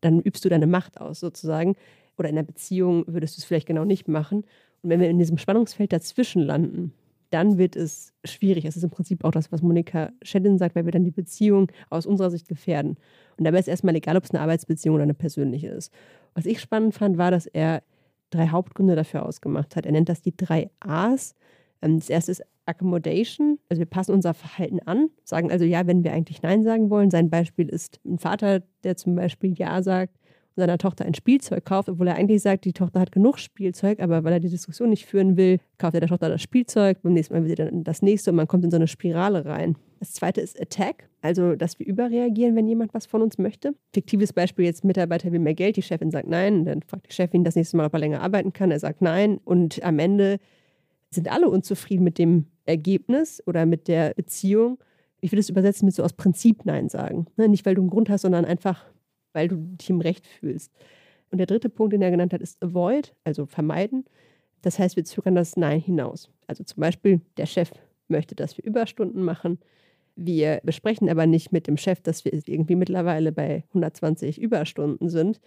dann 0.00 0.20
übst 0.20 0.44
du 0.44 0.48
deine 0.48 0.68
Macht 0.68 1.00
aus 1.00 1.18
sozusagen. 1.18 1.74
Oder 2.16 2.28
in 2.28 2.38
einer 2.38 2.46
Beziehung 2.46 3.02
würdest 3.08 3.36
du 3.36 3.40
es 3.40 3.44
vielleicht 3.44 3.66
genau 3.66 3.84
nicht 3.84 4.06
machen. 4.06 4.44
Und 4.82 4.90
wenn 4.90 5.00
wir 5.00 5.10
in 5.10 5.18
diesem 5.18 5.36
Spannungsfeld 5.36 5.92
dazwischen 5.92 6.42
landen, 6.42 6.92
dann 7.34 7.58
wird 7.58 7.74
es 7.74 8.12
schwierig. 8.24 8.64
Es 8.64 8.76
ist 8.76 8.84
im 8.84 8.90
Prinzip 8.90 9.24
auch 9.24 9.32
das, 9.32 9.50
was 9.50 9.60
Monika 9.60 10.10
Schellin 10.22 10.56
sagt, 10.56 10.76
weil 10.76 10.84
wir 10.84 10.92
dann 10.92 11.02
die 11.02 11.10
Beziehung 11.10 11.66
aus 11.90 12.06
unserer 12.06 12.30
Sicht 12.30 12.46
gefährden. 12.46 12.96
Und 13.36 13.44
dabei 13.44 13.58
ist 13.58 13.66
erstmal 13.66 13.96
egal, 13.96 14.16
ob 14.16 14.22
es 14.22 14.30
eine 14.30 14.40
Arbeitsbeziehung 14.40 14.94
oder 14.94 15.02
eine 15.02 15.14
persönliche 15.14 15.66
ist. 15.66 15.92
Was 16.34 16.46
ich 16.46 16.60
spannend 16.60 16.94
fand, 16.94 17.18
war, 17.18 17.32
dass 17.32 17.46
er 17.46 17.82
drei 18.30 18.48
Hauptgründe 18.48 18.94
dafür 18.94 19.26
ausgemacht 19.26 19.74
hat. 19.74 19.84
Er 19.84 19.90
nennt 19.90 20.08
das 20.08 20.22
die 20.22 20.36
drei 20.36 20.70
A's. 20.78 21.34
Ähm, 21.82 21.98
das 21.98 22.08
erste 22.08 22.30
ist 22.30 22.44
Accommodation, 22.66 23.58
also 23.68 23.80
wir 23.80 23.86
passen 23.86 24.12
unser 24.12 24.32
Verhalten 24.32 24.80
an, 24.86 25.10
sagen 25.22 25.50
also 25.50 25.66
ja, 25.66 25.86
wenn 25.86 26.02
wir 26.02 26.12
eigentlich 26.12 26.40
Nein 26.40 26.62
sagen 26.62 26.88
wollen. 26.88 27.10
Sein 27.10 27.28
Beispiel 27.28 27.68
ist 27.68 28.00
ein 28.06 28.18
Vater, 28.18 28.62
der 28.84 28.96
zum 28.96 29.16
Beispiel 29.16 29.52
Ja 29.58 29.82
sagt, 29.82 30.16
seiner 30.56 30.78
Tochter 30.78 31.04
ein 31.04 31.14
Spielzeug 31.14 31.64
kauft, 31.64 31.88
obwohl 31.88 32.08
er 32.08 32.16
eigentlich 32.16 32.42
sagt, 32.42 32.64
die 32.64 32.72
Tochter 32.72 33.00
hat 33.00 33.12
genug 33.12 33.38
Spielzeug, 33.38 34.00
aber 34.00 34.24
weil 34.24 34.34
er 34.34 34.40
die 34.40 34.48
Diskussion 34.48 34.90
nicht 34.90 35.06
führen 35.06 35.36
will, 35.36 35.58
kauft 35.78 35.94
er 35.94 36.00
der 36.00 36.08
Tochter 36.08 36.28
das 36.28 36.42
Spielzeug, 36.42 37.02
beim 37.02 37.12
nächsten 37.12 37.34
Mal 37.34 37.42
will 37.42 37.48
sie 37.50 37.56
dann 37.56 37.84
das 37.84 38.02
nächste 38.02 38.30
und 38.30 38.36
man 38.36 38.46
kommt 38.46 38.64
in 38.64 38.70
so 38.70 38.76
eine 38.76 38.86
Spirale 38.86 39.44
rein. 39.44 39.76
Das 39.98 40.12
zweite 40.12 40.40
ist 40.40 40.60
Attack, 40.60 41.08
also 41.22 41.56
dass 41.56 41.78
wir 41.78 41.86
überreagieren, 41.86 42.54
wenn 42.56 42.68
jemand 42.68 42.94
was 42.94 43.06
von 43.06 43.22
uns 43.22 43.38
möchte. 43.38 43.74
Fiktives 43.92 44.32
Beispiel 44.32 44.64
jetzt, 44.64 44.84
Mitarbeiter 44.84 45.32
will 45.32 45.40
mehr 45.40 45.54
Geld, 45.54 45.76
die 45.76 45.82
Chefin 45.82 46.10
sagt 46.10 46.28
nein, 46.28 46.64
dann 46.64 46.82
fragt 46.82 47.08
die 47.08 47.14
Chefin 47.14 47.42
das 47.42 47.56
nächste 47.56 47.76
Mal, 47.76 47.86
ob 47.86 47.94
er 47.94 48.00
länger 48.00 48.20
arbeiten 48.20 48.52
kann, 48.52 48.70
er 48.70 48.80
sagt 48.80 49.02
nein 49.02 49.38
und 49.44 49.82
am 49.82 49.98
Ende 49.98 50.38
sind 51.10 51.30
alle 51.32 51.48
unzufrieden 51.48 52.04
mit 52.04 52.18
dem 52.18 52.46
Ergebnis 52.66 53.42
oder 53.46 53.66
mit 53.66 53.88
der 53.88 54.14
Beziehung. 54.14 54.78
Ich 55.20 55.32
würde 55.32 55.40
es 55.40 55.48
übersetzen 55.48 55.86
mit 55.86 55.94
so 55.94 56.02
aus 56.02 56.12
Prinzip 56.12 56.66
Nein 56.66 56.88
sagen. 56.88 57.26
Ne, 57.36 57.48
nicht, 57.48 57.64
weil 57.64 57.74
du 57.74 57.82
einen 57.82 57.90
Grund 57.90 58.10
hast, 58.10 58.22
sondern 58.22 58.44
einfach, 58.44 58.84
weil 59.34 59.48
du 59.48 59.56
dich 59.56 59.90
im 59.90 60.00
Recht 60.00 60.26
fühlst. 60.26 60.72
Und 61.30 61.38
der 61.38 61.46
dritte 61.46 61.68
Punkt, 61.68 61.92
den 61.92 62.00
er 62.00 62.10
genannt 62.10 62.32
hat, 62.32 62.40
ist 62.40 62.62
avoid, 62.62 63.14
also 63.24 63.44
vermeiden. 63.44 64.04
Das 64.62 64.78
heißt, 64.78 64.96
wir 64.96 65.04
zögern 65.04 65.34
das 65.34 65.56
Nein 65.56 65.80
hinaus. 65.80 66.30
Also 66.46 66.64
zum 66.64 66.80
Beispiel, 66.80 67.20
der 67.36 67.46
Chef 67.46 67.70
möchte, 68.08 68.34
dass 68.34 68.56
wir 68.56 68.64
Überstunden 68.64 69.22
machen. 69.22 69.58
Wir 70.16 70.60
besprechen 70.62 71.08
aber 71.08 71.26
nicht 71.26 71.52
mit 71.52 71.66
dem 71.66 71.76
Chef, 71.76 72.00
dass 72.00 72.24
wir 72.24 72.32
irgendwie 72.32 72.76
mittlerweile 72.76 73.32
bei 73.32 73.64
120 73.68 74.40
Überstunden 74.40 75.08
sind, 75.08 75.40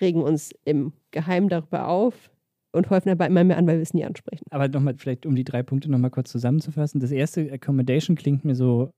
regen 0.00 0.22
uns 0.22 0.52
im 0.64 0.92
Geheimen 1.10 1.48
darüber 1.48 1.88
auf 1.88 2.30
und 2.72 2.88
häufen 2.90 3.08
dabei 3.08 3.26
immer 3.26 3.44
mehr 3.44 3.58
an, 3.58 3.66
weil 3.66 3.76
wir 3.76 3.82
es 3.82 3.94
nie 3.94 4.04
ansprechen. 4.04 4.44
Aber 4.50 4.68
nochmal, 4.68 4.94
vielleicht 4.96 5.26
um 5.26 5.34
die 5.34 5.44
drei 5.44 5.62
Punkte 5.62 5.90
nochmal 5.90 6.10
kurz 6.10 6.30
zusammenzufassen. 6.30 7.00
Das 7.00 7.10
erste, 7.10 7.52
Accommodation, 7.52 8.16
klingt 8.16 8.44
mir 8.44 8.54
so 8.54 8.90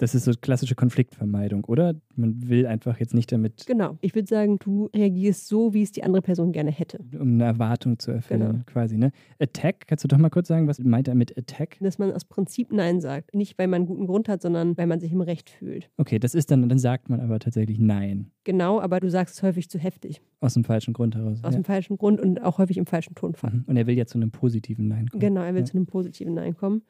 das 0.00 0.14
ist 0.14 0.24
so 0.24 0.32
klassische 0.32 0.74
Konfliktvermeidung, 0.74 1.64
oder? 1.66 1.94
Man 2.16 2.48
will 2.48 2.66
einfach 2.66 2.98
jetzt 2.98 3.12
nicht 3.12 3.30
damit. 3.32 3.66
Genau. 3.66 3.98
Ich 4.00 4.14
würde 4.14 4.26
sagen, 4.26 4.58
du 4.58 4.88
reagierst 4.94 5.46
so, 5.46 5.74
wie 5.74 5.82
es 5.82 5.92
die 5.92 6.02
andere 6.02 6.22
Person 6.22 6.52
gerne 6.52 6.70
hätte. 6.70 7.00
Um 7.12 7.34
eine 7.34 7.44
Erwartung 7.44 7.98
zu 7.98 8.10
erfüllen, 8.10 8.40
genau. 8.40 8.64
quasi. 8.64 8.96
Ne? 8.96 9.12
Attack, 9.38 9.86
kannst 9.86 10.02
du 10.02 10.08
doch 10.08 10.16
mal 10.16 10.30
kurz 10.30 10.48
sagen, 10.48 10.66
was 10.66 10.78
meint 10.78 11.06
er 11.06 11.14
mit 11.14 11.36
Attack? 11.36 11.76
Dass 11.80 11.98
man 11.98 12.12
aus 12.12 12.24
Prinzip 12.24 12.72
Nein 12.72 13.02
sagt. 13.02 13.34
Nicht, 13.34 13.58
weil 13.58 13.66
man 13.66 13.82
einen 13.82 13.86
guten 13.86 14.06
Grund 14.06 14.30
hat, 14.30 14.40
sondern 14.40 14.74
weil 14.78 14.86
man 14.86 15.00
sich 15.00 15.12
im 15.12 15.20
Recht 15.20 15.50
fühlt. 15.50 15.90
Okay, 15.98 16.18
das 16.18 16.34
ist 16.34 16.50
dann, 16.50 16.66
dann 16.66 16.78
sagt 16.78 17.10
man 17.10 17.20
aber 17.20 17.38
tatsächlich 17.38 17.78
Nein. 17.78 18.30
Genau, 18.44 18.80
aber 18.80 19.00
du 19.00 19.10
sagst 19.10 19.36
es 19.36 19.42
häufig 19.42 19.68
zu 19.68 19.78
heftig. 19.78 20.22
Aus 20.40 20.54
dem 20.54 20.64
falschen 20.64 20.94
Grund 20.94 21.14
heraus. 21.14 21.44
Aus 21.44 21.52
ja. 21.52 21.60
dem 21.60 21.64
falschen 21.64 21.98
Grund 21.98 22.22
und 22.22 22.42
auch 22.42 22.56
häufig 22.56 22.78
im 22.78 22.86
falschen 22.86 23.14
Tonfall. 23.14 23.52
Mhm. 23.52 23.64
Und 23.66 23.76
er 23.76 23.86
will 23.86 23.98
ja 23.98 24.06
zu 24.06 24.16
einem 24.16 24.30
positiven 24.30 24.88
Nein 24.88 25.08
kommen. 25.10 25.20
Genau, 25.20 25.42
er 25.42 25.52
will 25.52 25.60
ja. 25.60 25.66
zu 25.66 25.76
einem 25.76 25.84
positiven 25.84 26.32
Nein 26.32 26.56
kommen. 26.56 26.80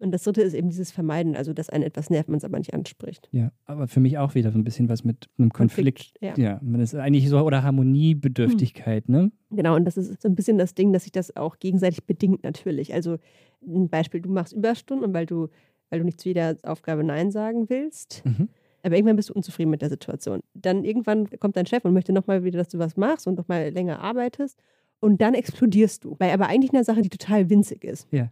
Und 0.00 0.12
das 0.12 0.22
dritte 0.22 0.42
ist 0.42 0.54
eben 0.54 0.68
dieses 0.68 0.92
Vermeiden, 0.92 1.34
also 1.34 1.52
dass 1.52 1.68
einen 1.70 1.82
etwas 1.82 2.08
nervt, 2.08 2.28
man 2.28 2.38
es 2.38 2.44
aber 2.44 2.58
nicht 2.58 2.72
anspricht. 2.72 3.28
Ja, 3.32 3.50
aber 3.64 3.88
für 3.88 3.98
mich 3.98 4.16
auch 4.18 4.34
wieder 4.34 4.52
so 4.52 4.58
ein 4.58 4.64
bisschen 4.64 4.88
was 4.88 5.04
mit 5.04 5.28
einem 5.38 5.50
Konflikt. 5.50 6.14
Konflikt 6.14 6.38
ja. 6.38 6.50
ja, 6.52 6.60
man 6.62 6.80
ist 6.80 6.94
eigentlich 6.94 7.28
so, 7.28 7.40
oder 7.40 7.64
Harmoniebedürftigkeit, 7.64 9.06
hm. 9.08 9.14
ne? 9.14 9.32
Genau, 9.50 9.74
und 9.74 9.84
das 9.84 9.96
ist 9.96 10.22
so 10.22 10.28
ein 10.28 10.36
bisschen 10.36 10.56
das 10.56 10.74
Ding, 10.74 10.92
dass 10.92 11.02
sich 11.02 11.12
das 11.12 11.36
auch 11.36 11.58
gegenseitig 11.58 12.04
bedingt 12.04 12.44
natürlich. 12.44 12.94
Also 12.94 13.16
ein 13.66 13.88
Beispiel, 13.88 14.20
du 14.20 14.30
machst 14.30 14.52
Überstunden, 14.52 15.12
weil 15.12 15.26
du, 15.26 15.48
weil 15.90 15.98
du 15.98 16.04
nicht 16.04 16.20
zu 16.20 16.28
jeder 16.28 16.56
Aufgabe 16.62 17.02
Nein 17.02 17.32
sagen 17.32 17.68
willst. 17.68 18.22
Mhm. 18.24 18.48
Aber 18.82 18.94
irgendwann 18.94 19.16
bist 19.16 19.30
du 19.30 19.34
unzufrieden 19.34 19.70
mit 19.70 19.82
der 19.82 19.88
Situation. 19.88 20.40
Dann 20.54 20.84
irgendwann 20.84 21.28
kommt 21.40 21.56
dein 21.56 21.66
Chef 21.66 21.84
und 21.84 21.92
möchte 21.92 22.12
nochmal 22.12 22.44
wieder, 22.44 22.58
dass 22.58 22.68
du 22.68 22.78
was 22.78 22.96
machst 22.96 23.26
und 23.26 23.36
nochmal 23.36 23.70
länger 23.70 24.00
arbeitest. 24.00 24.60
Und 25.00 25.20
dann 25.20 25.34
explodierst 25.34 26.04
du. 26.04 26.14
Bei 26.14 26.32
aber 26.32 26.46
eigentlich 26.46 26.72
einer 26.72 26.84
Sache, 26.84 27.02
die 27.02 27.08
total 27.08 27.50
winzig 27.50 27.84
ist. 27.84 28.06
Ja. 28.12 28.30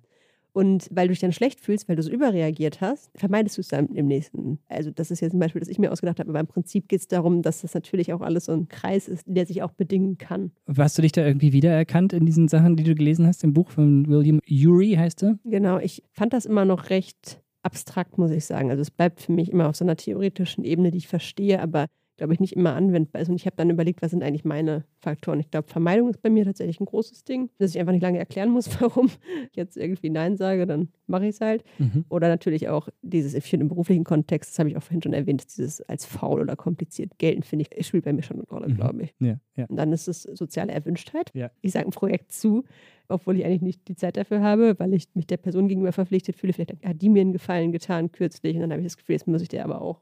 Und 0.56 0.88
weil 0.90 1.06
du 1.06 1.12
dich 1.12 1.20
dann 1.20 1.34
schlecht 1.34 1.60
fühlst, 1.60 1.86
weil 1.86 1.96
du 1.96 2.02
so 2.02 2.10
überreagiert 2.10 2.80
hast, 2.80 3.10
vermeidest 3.14 3.58
du 3.58 3.60
es 3.60 3.68
dann 3.68 3.88
im 3.88 4.06
nächsten. 4.06 4.58
Also 4.70 4.90
das 4.90 5.10
ist 5.10 5.20
jetzt 5.20 5.34
ein 5.34 5.38
Beispiel, 5.38 5.60
das 5.60 5.68
ich 5.68 5.78
mir 5.78 5.92
ausgedacht 5.92 6.18
habe, 6.18 6.30
aber 6.30 6.40
im 6.40 6.46
Prinzip 6.46 6.88
geht 6.88 7.00
es 7.00 7.08
darum, 7.08 7.42
dass 7.42 7.60
das 7.60 7.74
natürlich 7.74 8.14
auch 8.14 8.22
alles 8.22 8.46
so 8.46 8.52
ein 8.52 8.66
Kreis 8.66 9.06
ist, 9.06 9.24
der 9.26 9.44
sich 9.44 9.62
auch 9.62 9.72
bedingen 9.72 10.16
kann. 10.16 10.52
Hast 10.74 10.96
du 10.96 11.02
dich 11.02 11.12
da 11.12 11.26
irgendwie 11.26 11.52
wiedererkannt 11.52 12.14
in 12.14 12.24
diesen 12.24 12.48
Sachen, 12.48 12.74
die 12.74 12.84
du 12.84 12.94
gelesen 12.94 13.26
hast, 13.26 13.44
im 13.44 13.52
Buch 13.52 13.68
von 13.68 14.08
William 14.08 14.40
Ury 14.48 14.94
heißt 14.98 15.24
er? 15.24 15.38
Genau, 15.44 15.76
ich 15.76 16.02
fand 16.10 16.32
das 16.32 16.46
immer 16.46 16.64
noch 16.64 16.88
recht 16.88 17.42
abstrakt, 17.62 18.16
muss 18.16 18.30
ich 18.30 18.46
sagen. 18.46 18.70
Also 18.70 18.80
es 18.80 18.90
bleibt 18.90 19.20
für 19.20 19.32
mich 19.32 19.52
immer 19.52 19.68
auf 19.68 19.76
so 19.76 19.84
einer 19.84 19.96
theoretischen 19.96 20.64
Ebene, 20.64 20.90
die 20.90 20.98
ich 20.98 21.08
verstehe, 21.08 21.60
aber 21.60 21.84
glaube 22.16 22.32
ich, 22.32 22.40
nicht 22.40 22.54
immer 22.54 22.74
anwendbar 22.74 23.20
ist. 23.20 23.28
Und 23.28 23.36
ich 23.36 23.46
habe 23.46 23.56
dann 23.56 23.70
überlegt, 23.70 24.02
was 24.02 24.10
sind 24.10 24.22
eigentlich 24.22 24.44
meine 24.44 24.84
Faktoren. 25.00 25.38
Ich 25.40 25.50
glaube, 25.50 25.68
Vermeidung 25.68 26.08
ist 26.08 26.22
bei 26.22 26.30
mir 26.30 26.44
tatsächlich 26.44 26.80
ein 26.80 26.86
großes 26.86 27.24
Ding, 27.24 27.50
dass 27.58 27.70
ich 27.70 27.78
einfach 27.78 27.92
nicht 27.92 28.02
lange 28.02 28.18
erklären 28.18 28.50
muss, 28.50 28.68
warum 28.80 29.06
ich 29.50 29.56
jetzt 29.56 29.76
irgendwie 29.76 30.10
Nein 30.10 30.36
sage, 30.36 30.66
dann 30.66 30.88
mache 31.06 31.24
ich 31.24 31.30
es 31.30 31.40
halt. 31.40 31.62
Mhm. 31.78 32.04
Oder 32.08 32.28
natürlich 32.28 32.68
auch 32.68 32.88
dieses, 33.02 33.34
ich 33.34 33.44
finde 33.44 33.64
im 33.64 33.68
beruflichen 33.68 34.04
Kontext, 34.04 34.52
das 34.52 34.58
habe 34.58 34.70
ich 34.70 34.76
auch 34.76 34.82
vorhin 34.82 35.02
schon 35.02 35.12
erwähnt, 35.12 35.44
dieses 35.44 35.82
als 35.82 36.06
faul 36.06 36.40
oder 36.40 36.56
kompliziert 36.56 37.18
gelten, 37.18 37.42
finde 37.42 37.66
ich, 37.68 37.86
spielt 37.86 38.04
bei 38.04 38.12
mir 38.12 38.22
schon 38.22 38.38
eine 38.38 38.46
Rolle, 38.46 38.68
mhm. 38.68 38.76
glaube 38.76 39.02
ich. 39.02 39.14
Ja, 39.20 39.38
ja. 39.56 39.66
Und 39.66 39.76
dann 39.76 39.92
ist 39.92 40.08
es 40.08 40.22
soziale 40.22 40.72
Erwünschtheit. 40.72 41.30
Ja. 41.34 41.50
Ich 41.60 41.72
sage 41.72 41.86
ein 41.86 41.90
Projekt 41.90 42.32
zu, 42.32 42.64
obwohl 43.08 43.36
ich 43.36 43.44
eigentlich 43.44 43.62
nicht 43.62 43.88
die 43.88 43.94
Zeit 43.94 44.16
dafür 44.16 44.40
habe, 44.40 44.78
weil 44.78 44.94
ich 44.94 45.08
mich 45.14 45.26
der 45.26 45.36
Person 45.36 45.68
gegenüber 45.68 45.92
verpflichtet 45.92 46.36
fühle. 46.36 46.54
Vielleicht 46.54 46.72
hat 46.84 47.02
die 47.02 47.08
mir 47.08 47.20
einen 47.20 47.32
Gefallen 47.32 47.72
getan 47.72 48.10
kürzlich 48.10 48.56
und 48.56 48.62
dann 48.62 48.72
habe 48.72 48.80
ich 48.80 48.86
das 48.86 48.96
Gefühl, 48.96 49.14
jetzt 49.14 49.28
muss 49.28 49.42
ich 49.42 49.48
dir 49.48 49.64
aber 49.64 49.82
auch 49.82 50.00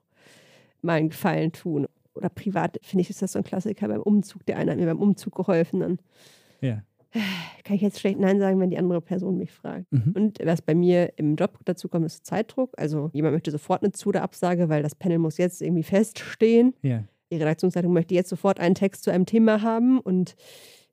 mal 0.80 0.94
einen 0.94 1.08
Gefallen 1.08 1.52
tun 1.52 1.86
oder 2.14 2.28
privat, 2.28 2.78
finde 2.82 3.02
ich, 3.02 3.10
ist 3.10 3.22
das 3.22 3.32
so 3.32 3.38
ein 3.38 3.44
Klassiker 3.44 3.88
beim 3.88 4.02
Umzug. 4.02 4.44
Der 4.46 4.56
eine 4.56 4.72
hat 4.72 4.78
mir 4.78 4.86
beim 4.86 5.00
Umzug 5.00 5.34
geholfen. 5.34 5.80
Dann 5.80 5.98
ja. 6.60 6.82
kann 7.64 7.76
ich 7.76 7.82
jetzt 7.82 8.00
schlecht 8.00 8.18
Nein 8.18 8.38
sagen, 8.38 8.60
wenn 8.60 8.70
die 8.70 8.78
andere 8.78 9.00
Person 9.00 9.38
mich 9.38 9.52
fragt. 9.52 9.90
Mhm. 9.92 10.12
Und 10.14 10.38
was 10.44 10.62
bei 10.62 10.74
mir 10.74 11.12
im 11.16 11.36
Job 11.36 11.58
dazu 11.64 11.88
kommt, 11.88 12.06
ist 12.06 12.26
Zeitdruck. 12.26 12.72
Also 12.76 13.10
jemand 13.12 13.34
möchte 13.34 13.50
sofort 13.50 13.82
eine 13.82 13.92
Zu- 13.92 14.10
oder 14.10 14.22
Absage, 14.22 14.68
weil 14.68 14.82
das 14.82 14.94
Panel 14.94 15.18
muss 15.18 15.38
jetzt 15.38 15.62
irgendwie 15.62 15.82
feststehen. 15.82 16.74
Ja. 16.82 17.04
Die 17.30 17.36
Redaktionsleitung 17.36 17.92
möchte 17.92 18.14
jetzt 18.14 18.30
sofort 18.30 18.60
einen 18.60 18.74
Text 18.74 19.02
zu 19.04 19.10
einem 19.10 19.26
Thema 19.26 19.62
haben 19.62 19.98
und 19.98 20.36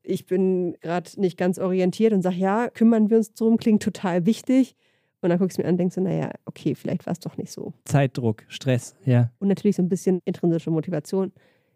ich 0.03 0.25
bin 0.25 0.75
gerade 0.81 1.09
nicht 1.19 1.37
ganz 1.37 1.59
orientiert 1.59 2.13
und 2.13 2.21
sage, 2.21 2.37
ja, 2.37 2.69
kümmern 2.69 3.09
wir 3.09 3.17
uns 3.17 3.33
drum, 3.33 3.57
klingt 3.57 3.83
total 3.83 4.25
wichtig. 4.25 4.75
Und 5.21 5.29
dann 5.29 5.39
guckst 5.39 5.57
du 5.57 5.61
mir 5.61 5.67
an 5.67 5.75
und 5.75 5.77
denkst 5.77 5.95
so, 5.95 6.01
naja, 6.01 6.31
okay, 6.45 6.73
vielleicht 6.75 7.05
war 7.05 7.13
es 7.13 7.19
doch 7.19 7.37
nicht 7.37 7.51
so. 7.51 7.73
Zeitdruck, 7.85 8.43
Stress, 8.47 8.95
ja. 9.05 9.31
Und 9.39 9.47
natürlich 9.49 9.75
so 9.75 9.83
ein 9.83 9.89
bisschen 9.89 10.19
intrinsische 10.25 10.71
Motivation. 10.71 11.31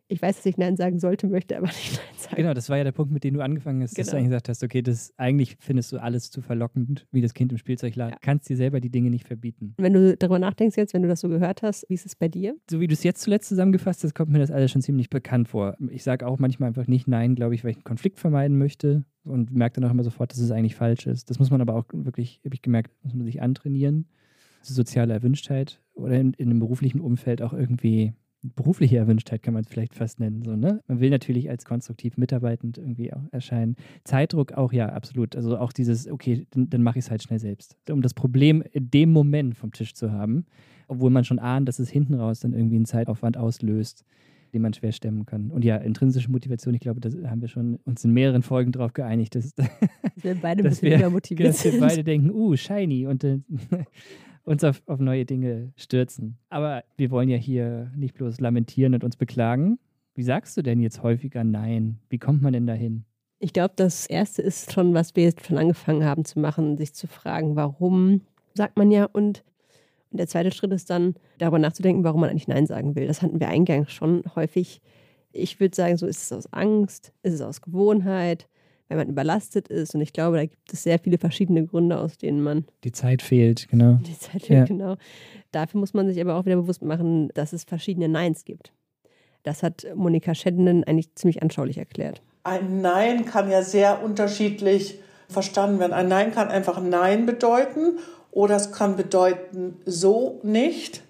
Ich 0.07 0.21
weiß, 0.21 0.35
dass 0.35 0.45
ich 0.45 0.57
Nein 0.57 0.77
sagen 0.77 0.99
sollte, 0.99 1.27
möchte 1.27 1.57
aber 1.57 1.67
nicht 1.67 1.93
Nein 1.97 2.15
sagen. 2.17 2.35
Genau, 2.35 2.53
das 2.53 2.69
war 2.69 2.77
ja 2.77 2.83
der 2.83 2.91
Punkt, 2.91 3.11
mit 3.11 3.23
dem 3.23 3.33
du 3.33 3.41
angefangen 3.41 3.81
hast, 3.81 3.95
genau. 3.95 4.03
dass 4.03 4.07
du 4.07 4.11
genau. 4.11 4.19
eigentlich 4.19 4.29
gesagt 4.29 4.49
hast, 4.49 4.63
okay, 4.63 4.81
das 4.81 5.13
eigentlich 5.17 5.57
findest 5.59 5.91
du 5.91 5.97
alles 5.97 6.29
zu 6.29 6.41
verlockend, 6.41 7.07
wie 7.11 7.21
das 7.21 7.33
Kind 7.33 7.51
im 7.51 7.57
Spielzeugladen. 7.57 8.13
Ja. 8.13 8.19
Kannst 8.21 8.47
dir 8.49 8.57
selber 8.57 8.79
die 8.79 8.89
Dinge 8.89 9.09
nicht 9.09 9.25
verbieten. 9.25 9.73
Wenn 9.77 9.93
du 9.93 10.15
darüber 10.15 10.37
nachdenkst 10.37 10.77
jetzt, 10.77 10.93
wenn 10.93 11.01
du 11.01 11.07
das 11.07 11.21
so 11.21 11.29
gehört 11.29 11.63
hast, 11.63 11.89
wie 11.89 11.95
ist 11.95 12.05
es 12.05 12.15
bei 12.15 12.27
dir? 12.27 12.55
So 12.69 12.79
wie 12.79 12.87
du 12.87 12.93
es 12.93 13.03
jetzt 13.03 13.21
zuletzt 13.21 13.49
zusammengefasst 13.49 14.03
hast, 14.03 14.13
kommt 14.13 14.31
mir 14.31 14.39
das 14.39 14.51
alles 14.51 14.71
schon 14.71 14.81
ziemlich 14.81 15.09
bekannt 15.09 15.47
vor. 15.47 15.75
Ich 15.89 16.03
sage 16.03 16.27
auch 16.27 16.37
manchmal 16.37 16.67
einfach 16.67 16.87
nicht 16.87 17.07
Nein, 17.07 17.35
glaube 17.35 17.55
ich, 17.55 17.63
weil 17.63 17.71
ich 17.71 17.77
einen 17.77 17.83
Konflikt 17.83 18.19
vermeiden 18.19 18.57
möchte 18.57 19.05
und 19.23 19.51
merke 19.51 19.79
dann 19.79 19.89
auch 19.89 19.93
immer 19.93 20.03
sofort, 20.03 20.31
dass 20.31 20.39
es 20.39 20.51
eigentlich 20.51 20.75
falsch 20.75 21.07
ist. 21.07 21.29
Das 21.29 21.39
muss 21.39 21.49
man 21.49 21.61
aber 21.61 21.75
auch 21.75 21.85
wirklich, 21.91 22.41
habe 22.45 22.53
ich 22.53 22.61
gemerkt, 22.61 22.91
muss 23.03 23.13
man 23.13 23.25
sich 23.25 23.41
antrainieren. 23.41 24.07
Soziale 24.61 25.13
Erwünschtheit 25.13 25.81
oder 25.93 26.19
in, 26.19 26.33
in 26.33 26.49
einem 26.49 26.59
beruflichen 26.59 26.99
Umfeld 26.99 27.41
auch 27.41 27.53
irgendwie 27.53 28.13
berufliche 28.55 28.97
Erwünschtheit 28.97 29.43
kann 29.43 29.53
man 29.53 29.63
es 29.63 29.69
vielleicht 29.69 29.95
fast 29.95 30.19
nennen. 30.19 30.43
So, 30.43 30.55
ne? 30.55 30.81
Man 30.87 30.99
will 30.99 31.09
natürlich 31.09 31.49
als 31.49 31.65
konstruktiv 31.65 32.17
mitarbeitend 32.17 32.77
irgendwie 32.77 33.13
auch 33.13 33.23
erscheinen. 33.31 33.75
Zeitdruck 34.03 34.53
auch, 34.53 34.73
ja, 34.73 34.89
absolut. 34.89 35.35
Also 35.35 35.57
auch 35.57 35.73
dieses, 35.73 36.09
okay, 36.09 36.45
dann, 36.51 36.69
dann 36.69 36.83
mache 36.83 36.99
ich 36.99 37.05
es 37.05 37.11
halt 37.11 37.23
schnell 37.23 37.39
selbst. 37.39 37.75
Um 37.89 38.01
das 38.01 38.13
Problem 38.13 38.63
in 38.71 38.91
dem 38.91 39.11
Moment 39.11 39.55
vom 39.55 39.71
Tisch 39.71 39.93
zu 39.93 40.11
haben, 40.11 40.45
obwohl 40.87 41.09
man 41.09 41.23
schon 41.23 41.39
ahnt, 41.39 41.67
dass 41.67 41.79
es 41.79 41.89
hinten 41.89 42.13
raus 42.13 42.39
dann 42.39 42.53
irgendwie 42.53 42.75
einen 42.75 42.85
Zeitaufwand 42.85 43.37
auslöst 43.37 44.05
den 44.55 44.61
man 44.61 44.73
schwer 44.73 44.93
stemmen 44.93 45.25
kann. 45.25 45.51
Und 45.51 45.65
ja, 45.65 45.75
intrinsische 45.75 46.31
Motivation, 46.31 46.73
ich 46.73 46.79
glaube, 46.79 47.01
da 47.01 47.29
haben 47.29 47.41
wir 47.41 47.49
schon 47.49 47.75
uns 47.83 48.05
in 48.05 48.13
mehreren 48.13 48.41
Folgen 48.41 48.71
darauf 48.71 48.93
geeinigt, 48.93 49.35
dass, 49.35 49.53
dass 49.55 49.67
wir 50.21 50.35
beide 50.35 50.63
ein 50.63 50.69
bisschen 50.69 50.97
wir, 50.97 51.09
motiviert 51.09 51.49
dass 51.49 51.65
wir 51.65 51.77
beide 51.77 52.05
denken, 52.05 52.31
uh, 52.31 52.55
shiny 52.55 53.05
und 53.05 53.23
äh, 53.25 53.39
uns 54.45 54.63
auf, 54.63 54.81
auf 54.85 54.99
neue 54.99 55.25
Dinge 55.25 55.73
stürzen. 55.75 56.37
Aber 56.49 56.83
wir 56.97 57.11
wollen 57.11 57.29
ja 57.29 57.37
hier 57.37 57.91
nicht 57.95 58.15
bloß 58.15 58.39
lamentieren 58.39 58.93
und 58.93 59.03
uns 59.03 59.17
beklagen. 59.17 59.79
Wie 60.13 60.23
sagst 60.23 60.55
du 60.55 60.61
denn 60.61 60.79
jetzt 60.79 61.03
häufiger 61.03 61.43
Nein? 61.43 61.99
Wie 62.09 62.19
kommt 62.19 62.41
man 62.41 62.53
denn 62.53 62.67
dahin? 62.67 63.03
Ich 63.39 63.51
glaube, 63.51 63.73
das 63.75 64.05
Erste 64.05 64.41
ist 64.41 64.71
schon, 64.71 64.93
was 64.93 65.15
wir 65.15 65.23
jetzt 65.23 65.45
schon 65.45 65.57
angefangen 65.57 66.05
haben 66.05 66.23
zu 66.23 66.39
machen, 66.39 66.77
sich 66.77 66.93
zu 66.93 67.07
fragen, 67.07 67.55
warum 67.55 68.21
sagt 68.53 68.77
man 68.77 68.91
ja 68.91 69.05
und 69.11 69.43
und 70.15 70.19
der 70.19 70.27
zweite 70.27 70.51
Schritt 70.51 70.71
ist 70.71 70.89
dann, 70.89 71.15
darüber 71.39 71.59
nachzudenken, 71.59 72.05
warum 72.05 72.21
man 72.21 72.29
eigentlich 72.29 72.47
Nein 72.47 72.67
sagen 72.67 72.95
will. 72.95 73.05
Das 73.05 73.21
hatten 73.21 73.41
wir 73.41 73.49
eingangs 73.49 73.91
schon 73.91 74.23
häufig. 74.33 74.79
Ich 75.33 75.59
würde 75.59 75.75
sagen, 75.75 75.97
so 75.97 76.07
ist 76.07 76.23
es 76.23 76.31
aus 76.31 76.53
Angst, 76.53 77.11
ist 77.21 77.33
es 77.33 77.41
aus 77.41 77.61
Gewohnheit, 77.61 78.47
wenn 78.87 78.97
man 78.97 79.09
überlastet 79.09 79.67
ist. 79.67 79.95
Und 79.95 80.01
ich 80.01 80.13
glaube, 80.13 80.37
da 80.37 80.45
gibt 80.45 80.71
es 80.71 80.83
sehr 80.83 80.99
viele 80.99 81.17
verschiedene 81.17 81.65
Gründe, 81.65 81.99
aus 81.99 82.17
denen 82.17 82.41
man. 82.41 82.65
Die 82.83 82.91
Zeit 82.91 83.21
fehlt, 83.21 83.67
genau. 83.69 83.93
Die 84.05 84.17
Zeit 84.17 84.43
fehlt, 84.43 84.59
ja. 84.59 84.65
genau. 84.65 84.95
Dafür 85.51 85.79
muss 85.79 85.93
man 85.93 86.07
sich 86.07 86.19
aber 86.21 86.35
auch 86.35 86.45
wieder 86.45 86.57
bewusst 86.57 86.81
machen, 86.81 87.29
dass 87.33 87.53
es 87.53 87.63
verschiedene 87.63 88.07
Neins 88.07 88.45
gibt. 88.45 88.73
Das 89.43 89.63
hat 89.63 89.85
Monika 89.95 90.33
Scheddenen 90.33 90.83
eigentlich 90.83 91.13
ziemlich 91.15 91.43
anschaulich 91.43 91.77
erklärt. 91.77 92.21
Ein 92.43 92.81
Nein 92.81 93.25
kann 93.25 93.49
ja 93.49 93.61
sehr 93.61 94.03
unterschiedlich 94.03 94.99
verstanden 95.29 95.79
werden. 95.79 95.93
Ein 95.93 96.07
Nein 96.07 96.31
kann 96.31 96.49
einfach 96.49 96.81
Nein 96.81 97.25
bedeuten 97.25 97.99
oder 98.31 98.55
es 98.55 98.71
kann 98.71 98.95
bedeuten 98.95 99.77
so 99.85 100.39
nicht, 100.43 101.03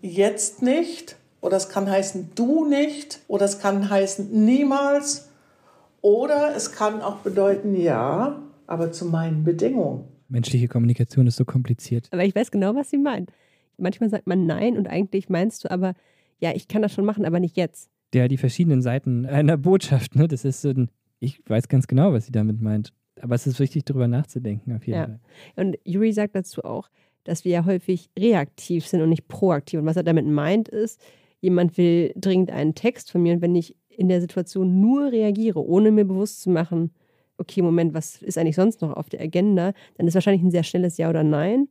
jetzt 0.00 0.62
nicht. 0.62 1.16
Oder 1.40 1.56
es 1.56 1.68
kann 1.68 1.90
heißen 1.90 2.30
du 2.34 2.64
nicht. 2.64 3.20
Oder 3.28 3.46
es 3.46 3.58
kann 3.58 3.90
heißen 3.90 4.44
niemals. 4.44 5.28
Oder 6.02 6.54
es 6.54 6.72
kann 6.72 7.00
auch 7.00 7.18
bedeuten 7.18 7.74
ja, 7.74 8.42
aber 8.66 8.92
zu 8.92 9.06
meinen 9.06 9.44
Bedingungen. 9.44 10.04
Menschliche 10.28 10.68
Kommunikation 10.68 11.26
ist 11.26 11.36
so 11.36 11.44
kompliziert. 11.44 12.08
Aber 12.10 12.24
ich 12.24 12.34
weiß 12.34 12.50
genau, 12.50 12.74
was 12.74 12.90
sie 12.90 12.98
meint. 12.98 13.30
Manchmal 13.78 14.10
sagt 14.10 14.26
man 14.26 14.46
nein 14.46 14.76
und 14.76 14.88
eigentlich 14.88 15.28
meinst 15.28 15.64
du 15.64 15.70
aber, 15.70 15.94
ja, 16.40 16.52
ich 16.54 16.68
kann 16.68 16.82
das 16.82 16.92
schon 16.92 17.04
machen, 17.04 17.24
aber 17.24 17.38
nicht 17.40 17.56
jetzt. 17.56 17.88
Ja, 18.14 18.28
die 18.28 18.36
verschiedenen 18.36 18.82
Seiten 18.82 19.26
einer 19.26 19.56
Botschaft, 19.56 20.16
ne? 20.16 20.28
Das 20.28 20.44
ist 20.44 20.60
so 20.60 20.70
ein, 20.70 20.90
ich 21.20 21.40
weiß 21.48 21.68
ganz 21.68 21.86
genau, 21.86 22.12
was 22.12 22.26
sie 22.26 22.32
damit 22.32 22.60
meint. 22.60 22.92
Aber 23.20 23.34
es 23.34 23.46
ist 23.46 23.60
wichtig, 23.60 23.84
darüber 23.84 24.08
nachzudenken, 24.08 24.74
auf 24.74 24.86
jeden 24.86 24.98
ja. 24.98 25.04
Fall. 25.06 25.20
Und 25.54 25.78
Yuri 25.84 26.12
sagt 26.12 26.34
dazu 26.34 26.64
auch, 26.64 26.88
dass 27.24 27.44
wir 27.44 27.52
ja 27.52 27.64
häufig 27.64 28.10
reaktiv 28.18 28.86
sind 28.86 29.00
und 29.00 29.08
nicht 29.08 29.28
proaktiv. 29.28 29.80
Und 29.80 29.86
was 29.86 29.96
er 29.96 30.02
damit 30.02 30.26
meint, 30.26 30.68
ist, 30.68 31.00
jemand 31.40 31.76
will 31.78 32.12
dringend 32.16 32.50
einen 32.50 32.74
Text 32.74 33.10
von 33.10 33.22
mir 33.22 33.34
und 33.34 33.42
wenn 33.42 33.54
ich 33.54 33.76
in 33.96 34.08
der 34.08 34.20
Situation 34.20 34.80
nur 34.80 35.12
reagiere, 35.12 35.64
ohne 35.64 35.90
mir 35.90 36.04
bewusst 36.04 36.42
zu 36.42 36.50
machen, 36.50 36.92
okay, 37.38 37.62
Moment, 37.62 37.94
was 37.94 38.22
ist 38.22 38.38
eigentlich 38.38 38.56
sonst 38.56 38.80
noch 38.82 38.92
auf 38.94 39.08
der 39.08 39.20
Agenda, 39.20 39.72
dann 39.96 40.06
ist 40.06 40.14
wahrscheinlich 40.14 40.42
ein 40.42 40.50
sehr 40.50 40.62
schnelles 40.62 40.96
Ja 40.96 41.10
oder 41.10 41.24
Nein. 41.24 41.68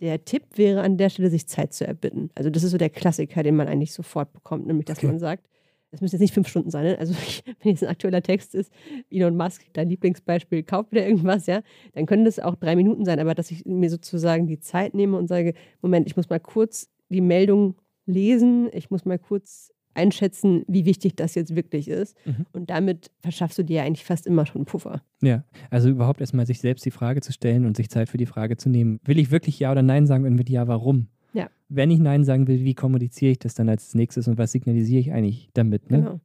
Der 0.00 0.24
Tipp 0.24 0.44
wäre 0.54 0.82
an 0.82 0.96
der 0.96 1.10
Stelle, 1.10 1.30
sich 1.30 1.48
Zeit 1.48 1.72
zu 1.72 1.86
erbitten. 1.86 2.30
Also 2.34 2.50
das 2.50 2.62
ist 2.62 2.70
so 2.70 2.78
der 2.78 2.90
Klassiker, 2.90 3.42
den 3.42 3.56
man 3.56 3.66
eigentlich 3.66 3.92
sofort 3.92 4.32
bekommt, 4.32 4.66
nämlich 4.66 4.86
dass 4.86 4.98
okay. 4.98 5.08
man 5.08 5.18
sagt, 5.18 5.48
das 5.90 6.00
müssen 6.00 6.16
jetzt 6.16 6.20
nicht 6.20 6.34
fünf 6.34 6.48
Stunden 6.48 6.70
sein. 6.70 6.84
Ne? 6.84 6.98
Also 6.98 7.14
wenn 7.62 7.72
jetzt 7.72 7.82
ein 7.82 7.88
aktueller 7.88 8.22
Text 8.22 8.54
ist, 8.54 8.72
Elon 9.10 9.36
Musk, 9.36 9.64
dein 9.72 9.88
Lieblingsbeispiel, 9.88 10.62
kauft 10.62 10.92
wieder 10.92 11.06
irgendwas, 11.06 11.46
ja, 11.46 11.62
dann 11.94 12.06
können 12.06 12.24
das 12.24 12.38
auch 12.38 12.54
drei 12.54 12.76
Minuten 12.76 13.04
sein, 13.04 13.18
aber 13.18 13.34
dass 13.34 13.50
ich 13.50 13.64
mir 13.64 13.90
sozusagen 13.90 14.46
die 14.46 14.60
Zeit 14.60 14.94
nehme 14.94 15.16
und 15.16 15.26
sage, 15.26 15.54
Moment, 15.80 16.06
ich 16.06 16.16
muss 16.16 16.28
mal 16.28 16.40
kurz 16.40 16.90
die 17.08 17.20
Meldung 17.20 17.76
lesen, 18.06 18.68
ich 18.72 18.90
muss 18.90 19.04
mal 19.04 19.18
kurz 19.18 19.72
einschätzen, 19.98 20.64
wie 20.68 20.84
wichtig 20.84 21.16
das 21.16 21.34
jetzt 21.34 21.54
wirklich 21.54 21.88
ist. 21.88 22.16
Mhm. 22.24 22.46
Und 22.52 22.70
damit 22.70 23.10
verschaffst 23.20 23.58
du 23.58 23.64
dir 23.64 23.78
ja 23.78 23.82
eigentlich 23.84 24.04
fast 24.04 24.26
immer 24.26 24.46
schon 24.46 24.60
einen 24.60 24.66
Puffer. 24.66 25.02
Ja, 25.20 25.44
also 25.70 25.88
überhaupt 25.88 26.20
erstmal 26.20 26.46
sich 26.46 26.60
selbst 26.60 26.86
die 26.86 26.90
Frage 26.90 27.20
zu 27.20 27.32
stellen 27.32 27.66
und 27.66 27.76
sich 27.76 27.90
Zeit 27.90 28.08
für 28.08 28.16
die 28.16 28.26
Frage 28.26 28.56
zu 28.56 28.68
nehmen, 28.68 29.00
will 29.04 29.18
ich 29.18 29.30
wirklich 29.30 29.58
Ja 29.58 29.72
oder 29.72 29.82
Nein 29.82 30.06
sagen 30.06 30.24
und 30.24 30.34
mit 30.34 30.48
Ja, 30.48 30.68
warum? 30.68 31.08
Ja. 31.34 31.50
Wenn 31.68 31.90
ich 31.90 31.98
Nein 31.98 32.24
sagen 32.24 32.46
will, 32.46 32.64
wie 32.64 32.74
kommuniziere 32.74 33.32
ich 33.32 33.38
das 33.38 33.54
dann 33.54 33.68
als 33.68 33.94
nächstes 33.94 34.28
und 34.28 34.38
was 34.38 34.52
signalisiere 34.52 35.00
ich 35.00 35.12
eigentlich 35.12 35.50
damit? 35.52 35.90
Ne? 35.90 35.98
Genau. 35.98 36.20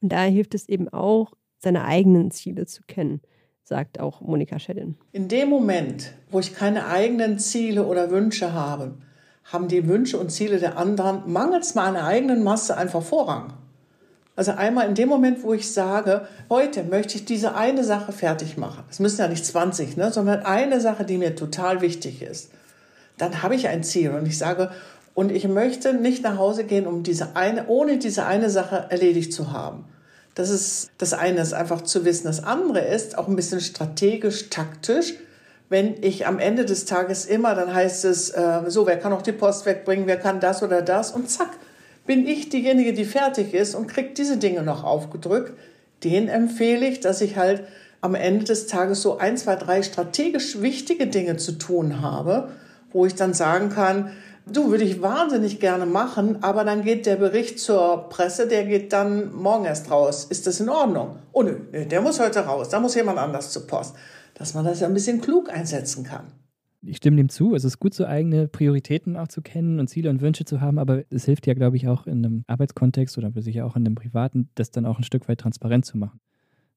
Und 0.00 0.12
da 0.12 0.22
hilft 0.24 0.54
es 0.54 0.68
eben 0.68 0.88
auch, 0.88 1.32
seine 1.58 1.84
eigenen 1.84 2.30
Ziele 2.30 2.66
zu 2.66 2.82
kennen, 2.86 3.20
sagt 3.64 3.98
auch 3.98 4.20
Monika 4.20 4.60
Scheddin. 4.60 4.96
In 5.10 5.26
dem 5.26 5.50
Moment, 5.50 6.14
wo 6.30 6.38
ich 6.38 6.54
keine 6.54 6.86
eigenen 6.86 7.40
Ziele 7.40 7.84
oder 7.84 8.12
Wünsche 8.12 8.52
habe, 8.52 8.94
haben 9.52 9.68
die 9.68 9.86
Wünsche 9.88 10.18
und 10.18 10.30
Ziele 10.30 10.58
der 10.58 10.76
anderen 10.76 11.30
mangels 11.30 11.74
meiner 11.74 12.04
eigenen 12.04 12.42
Masse 12.42 12.76
einfach 12.76 13.02
Vorrang. 13.02 13.52
Also 14.36 14.52
einmal 14.52 14.88
in 14.88 14.94
dem 14.94 15.08
Moment, 15.08 15.42
wo 15.42 15.52
ich 15.52 15.72
sage, 15.72 16.28
heute 16.48 16.84
möchte 16.84 17.16
ich 17.16 17.24
diese 17.24 17.56
eine 17.56 17.82
Sache 17.82 18.12
fertig 18.12 18.56
machen. 18.56 18.84
Es 18.88 19.00
müssen 19.00 19.20
ja 19.20 19.28
nicht 19.28 19.44
20, 19.44 19.96
ne, 19.96 20.12
sondern 20.12 20.44
eine 20.44 20.80
Sache, 20.80 21.04
die 21.04 21.18
mir 21.18 21.34
total 21.34 21.80
wichtig 21.80 22.22
ist 22.22 22.50
dann 23.18 23.42
habe 23.42 23.54
ich 23.54 23.68
ein 23.68 23.82
Ziel 23.82 24.10
und 24.10 24.26
ich 24.26 24.38
sage, 24.38 24.70
und 25.14 25.32
ich 25.32 25.48
möchte 25.48 25.94
nicht 25.94 26.22
nach 26.22 26.38
Hause 26.38 26.64
gehen, 26.64 26.86
um 26.86 27.02
diese 27.02 27.34
eine, 27.34 27.66
ohne 27.66 27.98
diese 27.98 28.24
eine 28.24 28.50
Sache 28.50 28.86
erledigt 28.88 29.32
zu 29.32 29.52
haben. 29.52 29.84
Das 30.36 30.48
ist 30.48 30.90
das 30.98 31.12
eine, 31.12 31.40
ist 31.40 31.52
einfach 31.52 31.82
zu 31.82 32.04
wissen. 32.04 32.28
Das 32.28 32.44
andere 32.44 32.78
ist 32.78 33.18
auch 33.18 33.26
ein 33.26 33.34
bisschen 33.34 33.60
strategisch, 33.60 34.48
taktisch. 34.48 35.14
Wenn 35.68 36.02
ich 36.02 36.26
am 36.26 36.38
Ende 36.38 36.64
des 36.64 36.84
Tages 36.84 37.26
immer, 37.26 37.54
dann 37.54 37.74
heißt 37.74 38.04
es, 38.04 38.30
äh, 38.30 38.62
so, 38.68 38.86
wer 38.86 38.98
kann 38.98 39.12
auch 39.12 39.22
die 39.22 39.32
Post 39.32 39.66
wegbringen, 39.66 40.06
wer 40.06 40.16
kann 40.16 40.40
das 40.40 40.62
oder 40.62 40.82
das 40.82 41.10
und 41.10 41.30
zack, 41.30 41.50
bin 42.06 42.26
ich 42.26 42.48
diejenige, 42.48 42.94
die 42.94 43.04
fertig 43.04 43.52
ist 43.52 43.74
und 43.74 43.86
kriegt 43.86 44.16
diese 44.16 44.38
Dinge 44.38 44.62
noch 44.62 44.82
aufgedrückt. 44.82 45.52
Den 46.04 46.28
empfehle 46.28 46.86
ich, 46.86 47.00
dass 47.00 47.20
ich 47.20 47.36
halt 47.36 47.64
am 48.00 48.14
Ende 48.14 48.44
des 48.44 48.66
Tages 48.66 49.02
so 49.02 49.18
ein, 49.18 49.36
zwei, 49.36 49.56
drei 49.56 49.82
strategisch 49.82 50.62
wichtige 50.62 51.08
Dinge 51.08 51.36
zu 51.36 51.52
tun 51.52 52.00
habe 52.00 52.48
wo 52.92 53.06
ich 53.06 53.14
dann 53.14 53.34
sagen 53.34 53.68
kann, 53.70 54.12
du 54.46 54.70
würde 54.70 54.84
ich 54.84 55.02
wahnsinnig 55.02 55.60
gerne 55.60 55.86
machen, 55.86 56.38
aber 56.42 56.64
dann 56.64 56.82
geht 56.82 57.06
der 57.06 57.16
Bericht 57.16 57.60
zur 57.60 58.08
Presse, 58.08 58.46
der 58.46 58.64
geht 58.64 58.92
dann 58.92 59.34
morgen 59.34 59.64
erst 59.64 59.90
raus. 59.90 60.26
Ist 60.28 60.46
das 60.46 60.60
in 60.60 60.68
Ordnung? 60.68 61.18
Oh 61.32 61.42
nö, 61.42 61.54
der 61.72 62.00
muss 62.00 62.20
heute 62.20 62.40
raus, 62.40 62.68
da 62.68 62.80
muss 62.80 62.94
jemand 62.94 63.18
anders 63.18 63.50
zur 63.50 63.66
Post. 63.66 63.94
Dass 64.38 64.54
man 64.54 64.64
das 64.64 64.80
ja 64.80 64.86
ein 64.86 64.94
bisschen 64.94 65.20
klug 65.20 65.50
einsetzen 65.50 66.04
kann. 66.04 66.32
Ich 66.80 66.98
stimme 66.98 67.16
dem 67.16 67.28
zu. 67.28 67.54
Es 67.54 67.64
ist 67.64 67.80
gut, 67.80 67.92
so 67.92 68.06
eigene 68.06 68.46
Prioritäten 68.46 69.16
auch 69.16 69.28
zu 69.28 69.42
kennen 69.42 69.80
und 69.80 69.88
Ziele 69.88 70.10
und 70.10 70.20
Wünsche 70.20 70.44
zu 70.44 70.60
haben, 70.60 70.78
aber 70.78 71.02
es 71.10 71.24
hilft 71.24 71.46
ja, 71.46 71.54
glaube 71.54 71.76
ich, 71.76 71.88
auch 71.88 72.06
in 72.06 72.24
einem 72.24 72.44
Arbeitskontext 72.46 73.18
oder 73.18 73.32
sicher 73.42 73.66
auch 73.66 73.74
in 73.74 73.84
einem 73.84 73.96
privaten, 73.96 74.48
das 74.54 74.70
dann 74.70 74.86
auch 74.86 74.98
ein 74.98 75.04
Stück 75.04 75.28
weit 75.28 75.40
transparent 75.40 75.84
zu 75.84 75.98
machen 75.98 76.20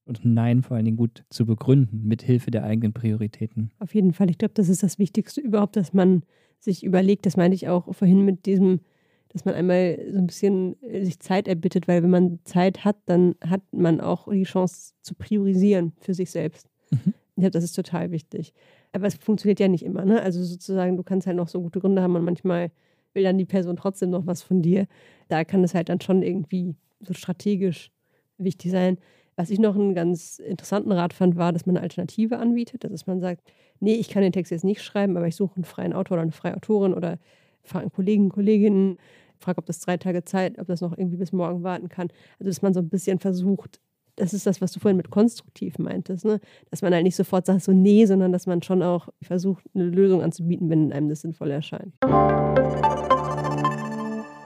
und 0.06 0.25
Nein 0.25 0.63
vor 0.63 0.75
allen 0.75 0.86
Dingen 0.86 0.98
gut 0.98 1.24
zu 1.30 1.46
begründen, 1.46 2.03
mit 2.03 2.22
Hilfe 2.22 2.51
der 2.51 2.63
eigenen 2.63 2.94
Prioritäten. 2.94 3.72
Auf 3.80 3.94
jeden 3.94 4.13
Fall. 4.13 4.30
Ich 4.30 4.38
glaube, 4.38 4.53
das 4.53 4.70
ist 4.70 4.84
das 4.84 5.00
Wichtigste 5.00 5.41
überhaupt, 5.41 5.75
dass 5.75 5.94
man 5.94 6.24
sich 6.60 6.84
überlegt, 6.84 7.25
das 7.25 7.38
meinte 7.38 7.56
ich 7.56 7.68
auch 7.68 7.94
vorhin 7.96 8.25
mit 8.25 8.46
diesem, 8.46 8.82
dass 9.30 9.46
man 9.46 9.56
einmal 9.56 10.00
so 10.12 10.18
ein 10.18 10.27
bisschen 10.27 10.82
äh, 10.84 11.03
sich 11.03 11.20
Zeit 11.20 11.48
erbittet, 11.48 11.88
weil 11.88 12.03
wenn 12.03 12.10
man 12.10 12.39
Zeit 12.44 12.84
hat, 12.84 12.98
dann 13.06 13.36
hat 13.41 13.62
man 13.72 14.01
auch 14.01 14.27
die 14.30 14.44
Chance 14.44 14.94
zu 15.01 15.15
priorisieren 15.15 15.94
für 16.00 16.13
sich 16.13 16.32
selbst. 16.32 16.68
Mhm. 16.91 17.13
Glaube, 17.38 17.52
das 17.52 17.64
ist 17.64 17.74
total 17.74 18.12
wichtig. 18.12 18.54
Aber 18.92 19.08
es 19.08 19.16
funktioniert 19.16 19.60
ja 19.60 19.68
nicht 19.68 19.84
immer. 19.86 20.06
Ne? 20.06 20.22
Also 20.22 20.44
sozusagen, 20.44 20.98
du 20.98 21.04
kannst 21.04 21.28
halt 21.28 21.38
noch 21.38 21.48
so 21.48 21.62
gute 21.62 21.80
Gründe 21.80 22.02
haben 22.02 22.16
und 22.16 22.24
manchmal 22.24 22.72
will 23.14 23.24
dann 23.24 23.38
die 23.38 23.46
Person 23.46 23.76
trotzdem 23.78 24.10
noch 24.10 24.26
was 24.28 24.42
von 24.44 24.62
dir. 24.62 24.88
Da 25.28 25.44
kann 25.44 25.64
es 25.64 25.74
halt 25.74 25.90
dann 25.90 26.02
schon 26.02 26.24
irgendwie 26.24 26.76
so 27.00 27.14
strategisch 27.14 27.92
wichtig 28.38 28.72
sein. 28.72 28.98
Was 29.36 29.50
ich 29.50 29.60
noch 29.60 29.76
einen 29.76 29.96
ganz 29.96 30.40
interessanten 30.40 30.92
Rat 30.92 31.14
fand, 31.14 31.36
war, 31.36 31.54
dass 31.54 31.66
man 31.66 31.78
eine 31.78 31.84
Alternative 31.84 32.38
anbietet. 32.38 32.84
Dass 32.84 33.08
man 33.08 33.20
sagt, 33.22 33.42
nee, 33.80 33.96
ich 33.96 34.10
kann 34.10 34.24
den 34.24 34.34
Text 34.34 34.52
jetzt 34.52 34.66
nicht 34.66 34.84
schreiben, 34.84 35.18
aber 35.18 35.28
ich 35.28 35.36
suche 35.36 35.56
einen 35.56 35.64
freien 35.64 35.94
Autor 35.94 36.16
oder 36.16 36.24
eine 36.24 36.32
freie 36.32 36.56
Autorin 36.56 36.94
oder 36.94 37.18
frage 37.64 37.84
einen 37.84 37.92
Kollegen, 37.92 38.30
Kolleginnen, 38.30 38.98
frage, 39.40 39.58
ob 39.58 39.66
das 39.66 39.80
drei 39.80 39.98
Tage 39.98 40.24
Zeit, 40.24 40.60
ob 40.60 40.68
das 40.68 40.82
noch 40.82 40.98
irgendwie 40.98 41.18
bis 41.18 41.32
morgen 41.32 41.64
warten 41.64 41.90
kann. 41.90 42.10
Also, 42.40 42.50
dass 42.50 42.62
man 42.62 42.74
so 42.74 42.82
ein 42.82 42.90
bisschen 42.90 43.20
versucht, 43.20 43.80
das 44.22 44.34
ist 44.36 44.46
das, 44.46 44.62
was 44.62 44.72
du 44.72 44.80
vorhin 44.80 44.98
mit 44.98 45.10
konstruktiv 45.10 45.80
meintest, 45.80 46.25
ne? 46.25 46.40
dass 46.70 46.84
man 46.84 46.94
halt 46.94 47.04
nicht 47.04 47.16
sofort 47.16 47.48
sagt, 47.48 47.63
so 47.63 47.72
nee, 47.72 48.06
sondern 48.06 48.32
dass 48.32 48.46
man 48.46 48.62
schon 48.62 48.84
auch 48.84 49.10
versucht, 49.24 49.63
eine 49.74 49.86
Lösung 49.86 50.22
anzubieten, 50.22 50.70
wenn 50.70 50.94
einem 50.94 51.10
das 51.10 51.22
sinnvoll 51.22 51.50
erscheint. 51.50 51.96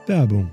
Werbung 0.06 0.50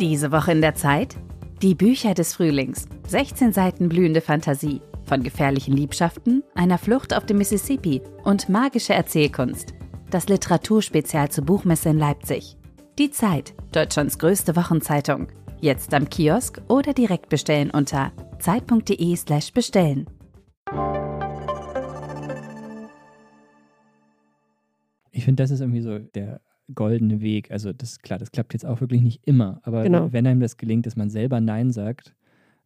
Diese 0.00 0.32
Woche 0.32 0.50
in 0.50 0.60
der 0.60 0.74
Zeit? 0.74 1.14
Die 1.62 1.76
Bücher 1.76 2.14
des 2.14 2.34
Frühlings. 2.34 2.88
16 3.06 3.52
Seiten 3.52 3.88
blühende 3.88 4.20
Fantasie. 4.20 4.80
Von 5.04 5.22
gefährlichen 5.22 5.76
Liebschaften, 5.76 6.42
einer 6.56 6.78
Flucht 6.78 7.14
auf 7.14 7.24
dem 7.24 7.38
Mississippi 7.38 8.02
und 8.24 8.48
magische 8.48 8.94
Erzählkunst. 8.94 9.74
Das 10.10 10.28
Literaturspezial 10.28 11.28
zur 11.30 11.44
Buchmesse 11.44 11.90
in 11.90 11.98
Leipzig. 11.98 12.56
Die 12.96 13.10
Zeit, 13.10 13.54
Deutschlands 13.72 14.20
größte 14.20 14.54
Wochenzeitung. 14.54 15.26
Jetzt 15.60 15.92
am 15.94 16.08
Kiosk 16.08 16.62
oder 16.68 16.94
direkt 16.94 17.28
bestellen 17.28 17.70
unter 17.72 18.12
zeit.de/slash 18.38 19.52
bestellen. 19.52 20.06
Ich 25.10 25.24
finde, 25.24 25.42
das 25.42 25.50
ist 25.50 25.58
irgendwie 25.58 25.80
so 25.80 25.98
der 25.98 26.40
goldene 26.72 27.20
Weg. 27.20 27.50
Also 27.50 27.72
das 27.72 27.98
klar, 27.98 28.20
das 28.20 28.30
klappt 28.30 28.52
jetzt 28.52 28.64
auch 28.64 28.80
wirklich 28.80 29.02
nicht 29.02 29.26
immer, 29.26 29.60
aber 29.64 29.82
genau. 29.82 30.12
wenn 30.12 30.28
einem 30.28 30.38
das 30.38 30.56
gelingt, 30.56 30.86
dass 30.86 30.94
man 30.94 31.10
selber 31.10 31.40
Nein 31.40 31.72
sagt 31.72 32.14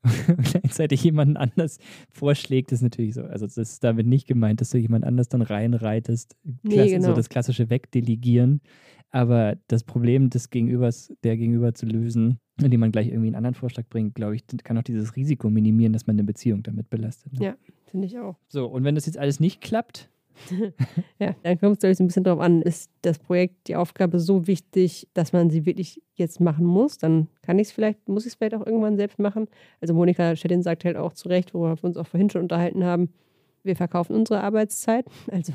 und 0.03 0.45
gleichzeitig 0.45 1.03
jemanden 1.05 1.37
anders 1.37 1.79
vorschlägt, 2.11 2.71
ist 2.73 2.83
natürlich 2.83 3.15
so. 3.15 3.23
Also 3.23 3.47
das 3.47 3.57
ist 3.57 3.83
damit 3.83 4.07
nicht 4.07 4.27
gemeint, 4.27 4.61
dass 4.61 4.71
du 4.71 4.79
jemand 4.79 5.05
anders 5.05 5.29
dann 5.29 5.43
reinreitest. 5.43 6.37
Nee, 6.63 6.91
genau. 6.91 7.09
So 7.09 7.15
das 7.15 7.29
klassische 7.29 7.71
Wegdelegieren. 7.71 8.61
Aber 9.11 9.57
das 9.69 9.85
Problem 9.85 10.31
des 10.31 10.51
Gegenübers, 10.51 11.13
der 11.25 11.37
Gegenüber 11.37 11.75
zu 11.75 11.87
lösen, 11.87 12.39
indem 12.61 12.81
man 12.81 12.93
gleich 12.93 13.09
irgendwie 13.09 13.29
einen 13.29 13.37
anderen 13.37 13.55
Vorschlag 13.55 13.87
bringt, 13.89 14.15
glaube 14.15 14.37
ich, 14.37 14.45
kann 14.65 14.77
auch 14.77 14.83
dieses 14.83 15.17
Risiko 15.17 15.49
minimieren, 15.49 15.93
dass 15.93 16.07
man 16.07 16.17
eine 16.17 16.25
Beziehung 16.25 16.63
damit 16.63 16.91
belastet. 16.91 17.33
Ne? 17.33 17.47
Ja, 17.47 17.55
finde 17.87 18.07
ich 18.07 18.19
auch. 18.19 18.37
So, 18.49 18.67
und 18.67 18.85
wenn 18.85 18.95
das 18.95 19.07
jetzt 19.07 19.19
alles 19.19 19.41
nicht 19.41 19.61
klappt, 19.61 20.11
ja, 21.19 21.35
dann 21.43 21.59
kommt 21.59 21.75
es, 21.75 21.79
glaube 21.81 21.93
ich, 21.93 21.99
so 21.99 22.05
ein 22.05 22.07
bisschen 22.07 22.25
darauf 22.25 22.41
an, 22.41 22.63
ist 22.63 22.91
das 23.03 23.19
Projekt, 23.19 23.69
die 23.69 23.77
Aufgabe 23.77 24.21
so 24.21 24.47
wichtig, 24.47 25.09
dass 25.15 25.33
man 25.33 25.51
sie 25.51 25.67
wirklich 25.67 26.03
jetzt 26.15 26.41
machen 26.41 26.65
muss, 26.65 26.99
dann 26.99 27.29
kann 27.43 27.59
ich 27.59 27.69
es 27.69 27.73
vielleicht, 27.73 28.09
muss 28.09 28.25
ich 28.25 28.33
es 28.33 28.35
vielleicht 28.37 28.55
auch 28.55 28.67
irgendwann 28.67 28.97
selbst 28.97 29.19
machen. 29.19 29.49
Also 29.81 29.95
Monika 29.95 30.37
Schedin 30.37 30.63
sagt 30.63 30.85
halt 30.85 30.97
auch 30.97 31.13
zu 31.13 31.29
Recht, 31.29 31.55
worüber 31.55 31.77
wir 31.77 31.85
uns 31.85 31.97
auch 31.97 32.07
vorhin 32.07 32.31
schon 32.31 32.43
unterhalten 32.43 32.85
haben, 32.85 33.11
wir 33.63 33.77
verkaufen 33.77 34.15
unsere 34.15 34.43
Arbeitszeit. 34.43 35.07
Also 35.31 35.53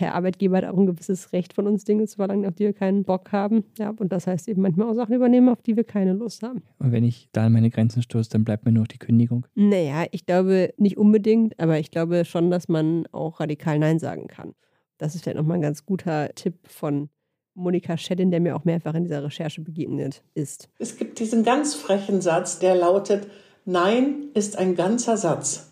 der 0.00 0.14
Arbeitgeber 0.14 0.58
hat 0.58 0.64
auch 0.64 0.76
ein 0.76 0.86
gewisses 0.86 1.32
Recht 1.32 1.52
von 1.52 1.66
uns, 1.66 1.84
Dinge 1.84 2.06
zu 2.06 2.16
verlangen, 2.16 2.46
auf 2.46 2.54
die 2.54 2.64
wir 2.64 2.72
keinen 2.72 3.04
Bock 3.04 3.32
haben. 3.32 3.64
Ja, 3.78 3.90
und 3.90 4.12
das 4.12 4.26
heißt 4.26 4.48
eben 4.48 4.62
manchmal 4.62 4.88
auch 4.88 4.94
Sachen 4.94 5.14
übernehmen, 5.14 5.48
auf 5.48 5.62
die 5.62 5.76
wir 5.76 5.84
keine 5.84 6.12
Lust 6.12 6.42
haben. 6.42 6.62
Und 6.78 6.92
wenn 6.92 7.04
ich 7.04 7.28
da 7.32 7.46
an 7.46 7.52
meine 7.52 7.70
Grenzen 7.70 8.02
stoße, 8.02 8.30
dann 8.30 8.44
bleibt 8.44 8.64
mir 8.64 8.72
nur 8.72 8.82
noch 8.82 8.88
die 8.88 8.98
Kündigung? 8.98 9.46
Naja, 9.54 10.04
ich 10.10 10.26
glaube 10.26 10.72
nicht 10.76 10.96
unbedingt, 10.96 11.58
aber 11.58 11.78
ich 11.78 11.90
glaube 11.90 12.24
schon, 12.24 12.50
dass 12.50 12.68
man 12.68 13.06
auch 13.12 13.40
radikal 13.40 13.78
Nein 13.78 13.98
sagen 13.98 14.26
kann. 14.28 14.54
Das 14.98 15.14
ist 15.14 15.22
vielleicht 15.22 15.38
nochmal 15.38 15.58
ein 15.58 15.62
ganz 15.62 15.84
guter 15.86 16.30
Tipp 16.34 16.54
von 16.66 17.08
Monika 17.54 17.96
Schedin, 17.96 18.30
der 18.30 18.40
mir 18.40 18.54
auch 18.54 18.64
mehrfach 18.64 18.94
in 18.94 19.04
dieser 19.04 19.24
Recherche 19.24 19.60
begegnet 19.60 20.22
ist. 20.34 20.68
Es 20.78 20.96
gibt 20.96 21.18
diesen 21.18 21.42
ganz 21.42 21.74
frechen 21.74 22.20
Satz, 22.20 22.58
der 22.58 22.74
lautet, 22.74 23.26
Nein 23.64 24.30
ist 24.34 24.56
ein 24.56 24.74
ganzer 24.74 25.16
Satz 25.16 25.69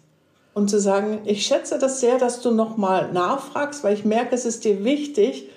und 0.58 0.68
zu 0.68 0.80
sagen, 0.80 1.20
ich 1.24 1.46
schätze 1.46 1.78
das 1.78 2.00
sehr, 2.00 2.18
dass 2.18 2.42
du 2.42 2.50
nochmal 2.50 3.12
nachfragst, 3.12 3.84
weil 3.84 3.94
ich 3.94 4.04
merke, 4.04 4.34
es 4.34 4.44
ist 4.44 4.64
dir 4.64 4.84
wichtig. 4.84 5.48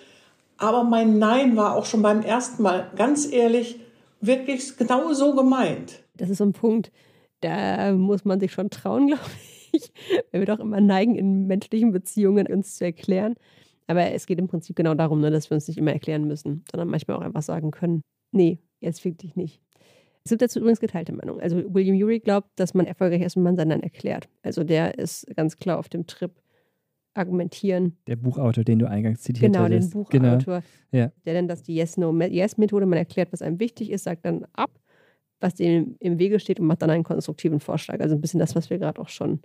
Aber 0.58 0.84
mein 0.84 1.18
Nein 1.18 1.58
war 1.58 1.76
auch 1.76 1.86
schon 1.86 2.04
beim 2.04 2.22
ersten 2.22 2.62
Mal, 2.62 2.92
ganz 2.96 3.32
ehrlich, 3.32 3.80
wirklich 4.22 4.78
genau 4.78 5.12
so 5.14 5.34
gemeint. 5.34 6.04
Das 6.16 6.30
ist 6.30 6.38
so 6.38 6.44
ein 6.44 6.54
Punkt, 6.54 6.92
da 7.42 7.94
muss 7.94 8.26
man 8.26 8.40
sich 8.40 8.52
schon 8.52 8.70
trauen, 8.70 9.08
glaube 9.08 9.24
ich, 9.72 9.92
weil 10.32 10.42
wir 10.42 10.46
doch 10.46 10.60
immer 10.60 10.80
neigen, 10.80 11.16
in 11.16 11.48
menschlichen 11.48 11.92
Beziehungen 11.92 12.46
uns 12.48 12.76
zu 12.76 12.86
erklären. 12.86 13.34
Aber 13.88 14.12
es 14.12 14.28
geht 14.28 14.38
im 14.38 14.48
Prinzip 14.48 14.76
genau 14.76 14.94
darum, 14.94 15.20
ne, 15.20 15.32
dass 15.32 15.50
wir 15.50 15.56
uns 15.56 15.68
nicht 15.68 15.78
immer 15.78 15.94
erklären 15.94 16.28
müssen, 16.28 16.64
sondern 16.72 16.90
manchmal 16.90 17.18
auch 17.18 17.22
einfach 17.22 17.42
sagen 17.42 17.72
können, 17.72 18.02
nee, 18.32 18.60
jetzt 18.80 19.02
fick 19.02 19.18
dich 19.18 19.36
nicht. 19.36 19.62
Es 20.24 20.30
gibt 20.30 20.42
dazu 20.42 20.60
übrigens 20.60 20.80
geteilte 20.80 21.14
Meinungen. 21.14 21.42
Also 21.42 21.64
William 21.74 21.96
Ury 21.96 22.20
glaubt, 22.20 22.50
dass 22.56 22.74
man 22.74 22.86
erfolgreich 22.86 23.22
ist, 23.22 23.36
wenn 23.36 23.44
man 23.44 23.56
seinen 23.56 23.82
erklärt. 23.82 24.30
Also 24.44 24.64
der 24.64 24.98
ist 24.98 25.26
ganz 25.36 25.58
klar 25.58 25.80
auf 25.80 25.90
dem 25.90 26.06
Trip 26.06 26.32
argumentieren. 27.14 27.98
Der 28.08 28.16
Buchautor, 28.16 28.64
den 28.64 28.80
du 28.80 28.88
eingangs 28.88 29.22
zitiert 29.22 29.52
genau, 29.52 29.66
hattest. 29.66 29.92
Genau, 29.92 30.06
den 30.06 30.22
Buchautor. 30.22 30.64
Genau. 30.92 31.04
Ja. 31.04 31.12
Der 31.26 31.34
nennt 31.34 31.50
das 31.50 31.64
die 31.64 31.76
Yes-No-Yes-Methode. 31.76 32.86
Man 32.86 33.00
erklärt, 33.00 33.34
was 33.34 33.42
einem 33.42 33.60
wichtig 33.60 33.92
ist, 33.92 34.04
sagt 34.04 34.26
dann 34.26 34.46
ab, 34.54 34.72
was 35.40 35.56
dem 35.56 35.96
im 36.00 36.20
Wege 36.20 36.40
steht 36.40 36.60
und 36.60 36.68
macht 36.68 36.82
dann 36.82 36.90
einen 36.90 37.04
konstruktiven 37.04 37.60
Vorschlag. 37.60 38.00
Also 38.00 38.16
ein 38.16 38.22
bisschen 38.22 38.40
das, 38.40 38.56
was 38.56 38.70
wir 38.70 38.78
gerade 38.78 39.02
auch 39.02 39.10
schon 39.10 39.42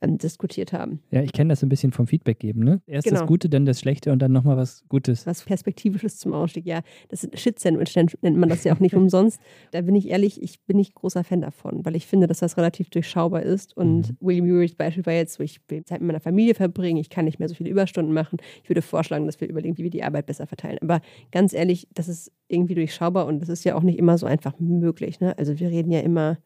ähm, 0.00 0.18
diskutiert 0.18 0.72
haben. 0.72 1.00
Ja, 1.10 1.22
ich 1.22 1.32
kenne 1.32 1.50
das 1.50 1.62
ein 1.62 1.68
bisschen 1.68 1.92
vom 1.92 2.06
Feedback 2.06 2.38
geben. 2.38 2.62
Ne? 2.62 2.80
Erst 2.86 3.06
genau. 3.06 3.20
das 3.20 3.28
Gute, 3.28 3.48
dann 3.48 3.64
das 3.64 3.80
Schlechte 3.80 4.12
und 4.12 4.20
dann 4.20 4.32
nochmal 4.32 4.56
was 4.56 4.84
Gutes. 4.88 5.26
Was 5.26 5.42
Perspektivisches 5.42 6.18
zum 6.18 6.32
Ausstieg. 6.34 6.66
Ja, 6.66 6.82
das 7.08 7.28
Shit-Sandwich 7.34 7.96
nennt 7.96 8.36
man 8.36 8.48
das 8.48 8.64
ja 8.64 8.74
auch 8.74 8.80
nicht 8.80 8.94
umsonst. 8.96 9.40
Da 9.72 9.80
bin 9.80 9.94
ich 9.94 10.08
ehrlich, 10.08 10.40
ich 10.42 10.60
bin 10.60 10.76
nicht 10.76 10.94
großer 10.94 11.24
Fan 11.24 11.40
davon, 11.40 11.84
weil 11.84 11.96
ich 11.96 12.06
finde, 12.06 12.26
dass 12.26 12.38
das 12.38 12.56
relativ 12.56 12.90
durchschaubar 12.90 13.42
ist. 13.42 13.76
Und 13.76 14.10
mhm. 14.10 14.16
William 14.20 14.46
Urys 14.46 14.74
Beispiel 14.74 15.04
war 15.04 15.14
jetzt 15.14 15.34
so, 15.34 15.42
ich 15.42 15.60
will 15.68 15.84
Zeit 15.84 16.00
mit 16.00 16.06
meiner 16.06 16.20
Familie 16.20 16.54
verbringen, 16.54 16.98
ich 16.98 17.10
kann 17.10 17.24
nicht 17.24 17.38
mehr 17.38 17.48
so 17.48 17.54
viele 17.54 17.70
Überstunden 17.70 18.14
machen. 18.14 18.38
Ich 18.62 18.70
würde 18.70 18.82
vorschlagen, 18.82 19.26
dass 19.26 19.40
wir 19.40 19.48
überlegen, 19.48 19.78
wie 19.78 19.84
wir 19.84 19.90
die 19.90 20.04
Arbeit 20.04 20.26
besser 20.26 20.46
verteilen. 20.46 20.78
Aber 20.80 21.00
ganz 21.32 21.52
ehrlich, 21.52 21.88
das 21.94 22.08
ist 22.08 22.32
irgendwie 22.48 22.74
durchschaubar 22.74 23.26
und 23.26 23.40
das 23.40 23.48
ist 23.48 23.64
ja 23.64 23.74
auch 23.74 23.82
nicht 23.82 23.98
immer 23.98 24.16
so 24.16 24.26
einfach 24.26 24.58
möglich. 24.58 25.20
Ne? 25.20 25.36
Also 25.38 25.58
wir 25.58 25.70
reden 25.70 25.90
ja 25.90 26.00
immer 26.00 26.38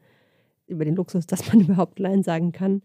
über 0.67 0.85
den 0.85 0.97
Luxus, 0.97 1.27
dass 1.27 1.53
man 1.53 1.61
überhaupt 1.67 2.01
Nein 2.01 2.23
sagen 2.23 2.53
kann 2.53 2.83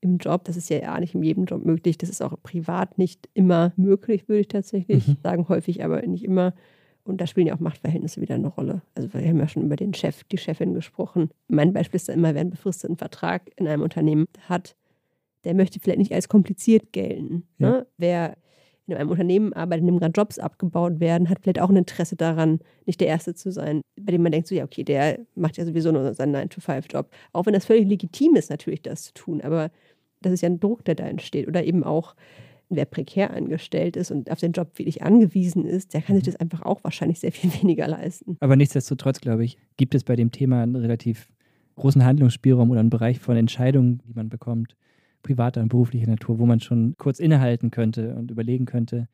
im 0.00 0.18
Job. 0.18 0.44
Das 0.44 0.56
ist 0.56 0.70
ja 0.70 0.80
gar 0.80 1.00
nicht 1.00 1.14
in 1.14 1.22
jedem 1.22 1.44
Job 1.44 1.64
möglich. 1.64 1.98
Das 1.98 2.08
ist 2.08 2.22
auch 2.22 2.34
privat 2.42 2.98
nicht 2.98 3.28
immer 3.34 3.72
möglich, 3.76 4.28
würde 4.28 4.40
ich 4.40 4.48
tatsächlich 4.48 5.06
mhm. 5.06 5.16
sagen. 5.22 5.48
Häufig, 5.48 5.84
aber 5.84 6.02
nicht 6.02 6.24
immer. 6.24 6.54
Und 7.04 7.20
da 7.20 7.26
spielen 7.26 7.46
ja 7.46 7.54
auch 7.54 7.60
Machtverhältnisse 7.60 8.20
wieder 8.20 8.34
eine 8.34 8.48
Rolle. 8.48 8.82
Also 8.94 9.12
wir 9.12 9.26
haben 9.26 9.38
ja 9.38 9.48
schon 9.48 9.64
über 9.64 9.76
den 9.76 9.94
Chef, 9.94 10.24
die 10.24 10.38
Chefin 10.38 10.74
gesprochen. 10.74 11.30
Mein 11.48 11.72
Beispiel 11.72 11.96
ist 11.96 12.08
da 12.08 12.12
immer, 12.12 12.34
wer 12.34 12.42
einen 12.42 12.50
befristeten 12.50 12.96
Vertrag 12.96 13.50
in 13.56 13.66
einem 13.66 13.82
Unternehmen 13.82 14.26
hat, 14.48 14.76
der 15.44 15.54
möchte 15.54 15.80
vielleicht 15.80 15.98
nicht 15.98 16.12
als 16.12 16.28
kompliziert 16.28 16.92
gelten. 16.92 17.44
Ja. 17.58 17.70
Ne? 17.70 17.86
Wer 17.96 18.36
in 18.86 18.96
einem 18.96 19.10
Unternehmen 19.10 19.52
arbeitet, 19.52 19.82
in 19.82 19.86
dem 19.86 19.98
gerade 19.98 20.12
Jobs 20.12 20.38
abgebaut 20.38 21.00
werden, 21.00 21.28
hat 21.28 21.38
vielleicht 21.42 21.60
auch 21.60 21.70
ein 21.70 21.76
Interesse 21.76 22.16
daran, 22.16 22.58
nicht 22.86 23.00
der 23.00 23.08
Erste 23.08 23.34
zu 23.34 23.52
sein, 23.52 23.80
bei 24.00 24.12
dem 24.12 24.22
man 24.22 24.32
denkt, 24.32 24.48
so 24.48 24.54
ja, 24.54 24.64
okay, 24.64 24.82
der 24.82 25.20
macht 25.34 25.56
ja 25.56 25.64
sowieso 25.64 25.92
nur 25.92 26.12
seinen 26.12 26.34
9-to-5-Job. 26.34 27.08
Auch 27.32 27.46
wenn 27.46 27.54
das 27.54 27.66
völlig 27.66 27.88
legitim 27.88 28.34
ist, 28.34 28.50
natürlich 28.50 28.82
das 28.82 29.04
zu 29.04 29.14
tun. 29.14 29.40
Aber 29.40 29.70
das 30.20 30.32
ist 30.32 30.42
ja 30.42 30.48
ein 30.48 30.60
Druck, 30.60 30.84
der 30.84 30.94
da 30.94 31.04
entsteht. 31.04 31.48
Oder 31.48 31.64
eben 31.64 31.84
auch, 31.84 32.14
wer 32.68 32.84
prekär 32.84 33.34
angestellt 33.34 33.96
ist 33.96 34.10
und 34.10 34.30
auf 34.30 34.38
den 34.38 34.52
Job 34.52 34.78
wirklich 34.78 35.02
angewiesen 35.02 35.64
ist, 35.64 35.94
der 35.94 36.02
kann 36.02 36.16
sich 36.16 36.24
mhm. 36.26 36.32
das 36.32 36.40
einfach 36.40 36.62
auch 36.62 36.82
wahrscheinlich 36.84 37.20
sehr 37.20 37.32
viel 37.32 37.50
weniger 37.62 37.88
leisten. 37.88 38.36
Aber 38.40 38.56
nichtsdestotrotz, 38.56 39.20
glaube 39.20 39.44
ich, 39.44 39.58
gibt 39.76 39.94
es 39.94 40.04
bei 40.04 40.16
dem 40.16 40.30
Thema 40.30 40.62
einen 40.62 40.76
relativ 40.76 41.32
großen 41.76 42.04
Handlungsspielraum 42.04 42.70
oder 42.70 42.80
einen 42.80 42.90
Bereich 42.90 43.18
von 43.18 43.36
Entscheidungen, 43.36 44.02
die 44.06 44.12
man 44.14 44.28
bekommt, 44.28 44.76
privater 45.22 45.60
und 45.60 45.68
beruflicher 45.68 46.08
Natur, 46.08 46.38
wo 46.38 46.46
man 46.46 46.60
schon 46.60 46.94
kurz 46.98 47.18
innehalten 47.18 47.70
könnte 47.70 48.14
und 48.14 48.30
überlegen 48.30 48.66
könnte, 48.66 49.08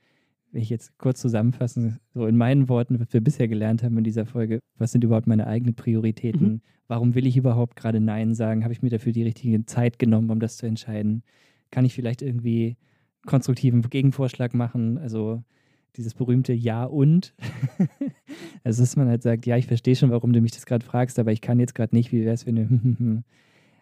wenn 0.57 0.63
ich 0.63 0.71
jetzt 0.71 0.97
kurz 0.97 1.21
zusammenfassen, 1.21 1.99
so 2.15 2.27
in 2.27 2.35
meinen 2.35 2.71
Worten, 2.71 2.99
was 2.99 3.13
wir 3.13 3.21
bisher 3.21 3.47
gelernt 3.47 3.83
haben 3.83 3.99
in 3.99 4.05
dieser 4.05 4.25
Folge, 4.25 4.61
was 4.79 4.91
sind 4.91 5.05
überhaupt 5.05 5.27
meine 5.27 5.47
eigenen 5.47 5.75
Prioritäten? 5.75 6.49
Mhm. 6.49 6.61
Warum 6.89 7.15
will 7.15 7.27
ich 7.27 7.37
überhaupt 7.37 7.77
gerade 7.77 8.01
Nein 8.01 8.33
sagen? 8.35 8.65
Habe 8.65 8.73
ich 8.73 8.81
mir 8.81 8.89
dafür 8.89 9.13
die 9.13 9.23
richtige 9.23 9.67
Zeit 9.67 9.99
genommen, 9.99 10.31
um 10.31 10.41
das 10.41 10.57
zu 10.57 10.65
entscheiden? 10.65 11.25
Kann 11.71 11.85
ich 11.85 11.93
vielleicht 11.93 12.23
irgendwie 12.23 12.79
konstruktiven 13.27 13.83
Gegenvorschlag 13.83 14.55
machen? 14.55 14.97
Also 14.97 15.45
dieses 15.99 16.15
berühmte 16.15 16.55
Ja 16.55 16.85
und. 16.85 17.35
also, 18.65 18.83
dass 18.83 18.97
man 18.97 19.09
halt 19.09 19.23
sagt, 19.23 19.45
ja, 19.45 19.59
ich 19.59 19.67
verstehe 19.67 19.95
schon, 19.95 20.11
warum 20.11 20.33
du 20.33 20.41
mich 20.41 20.53
das 20.53 20.65
gerade 20.65 20.87
fragst, 20.87 21.19
aber 21.19 21.33
ich 21.33 21.43
kann 21.43 21.61
jetzt 21.61 21.75
gerade 21.75 21.95
nicht, 21.95 22.13
wie 22.13 22.23
wäre 22.23 22.33
es, 22.33 22.47
wenn 22.47 22.57
du 22.57 22.63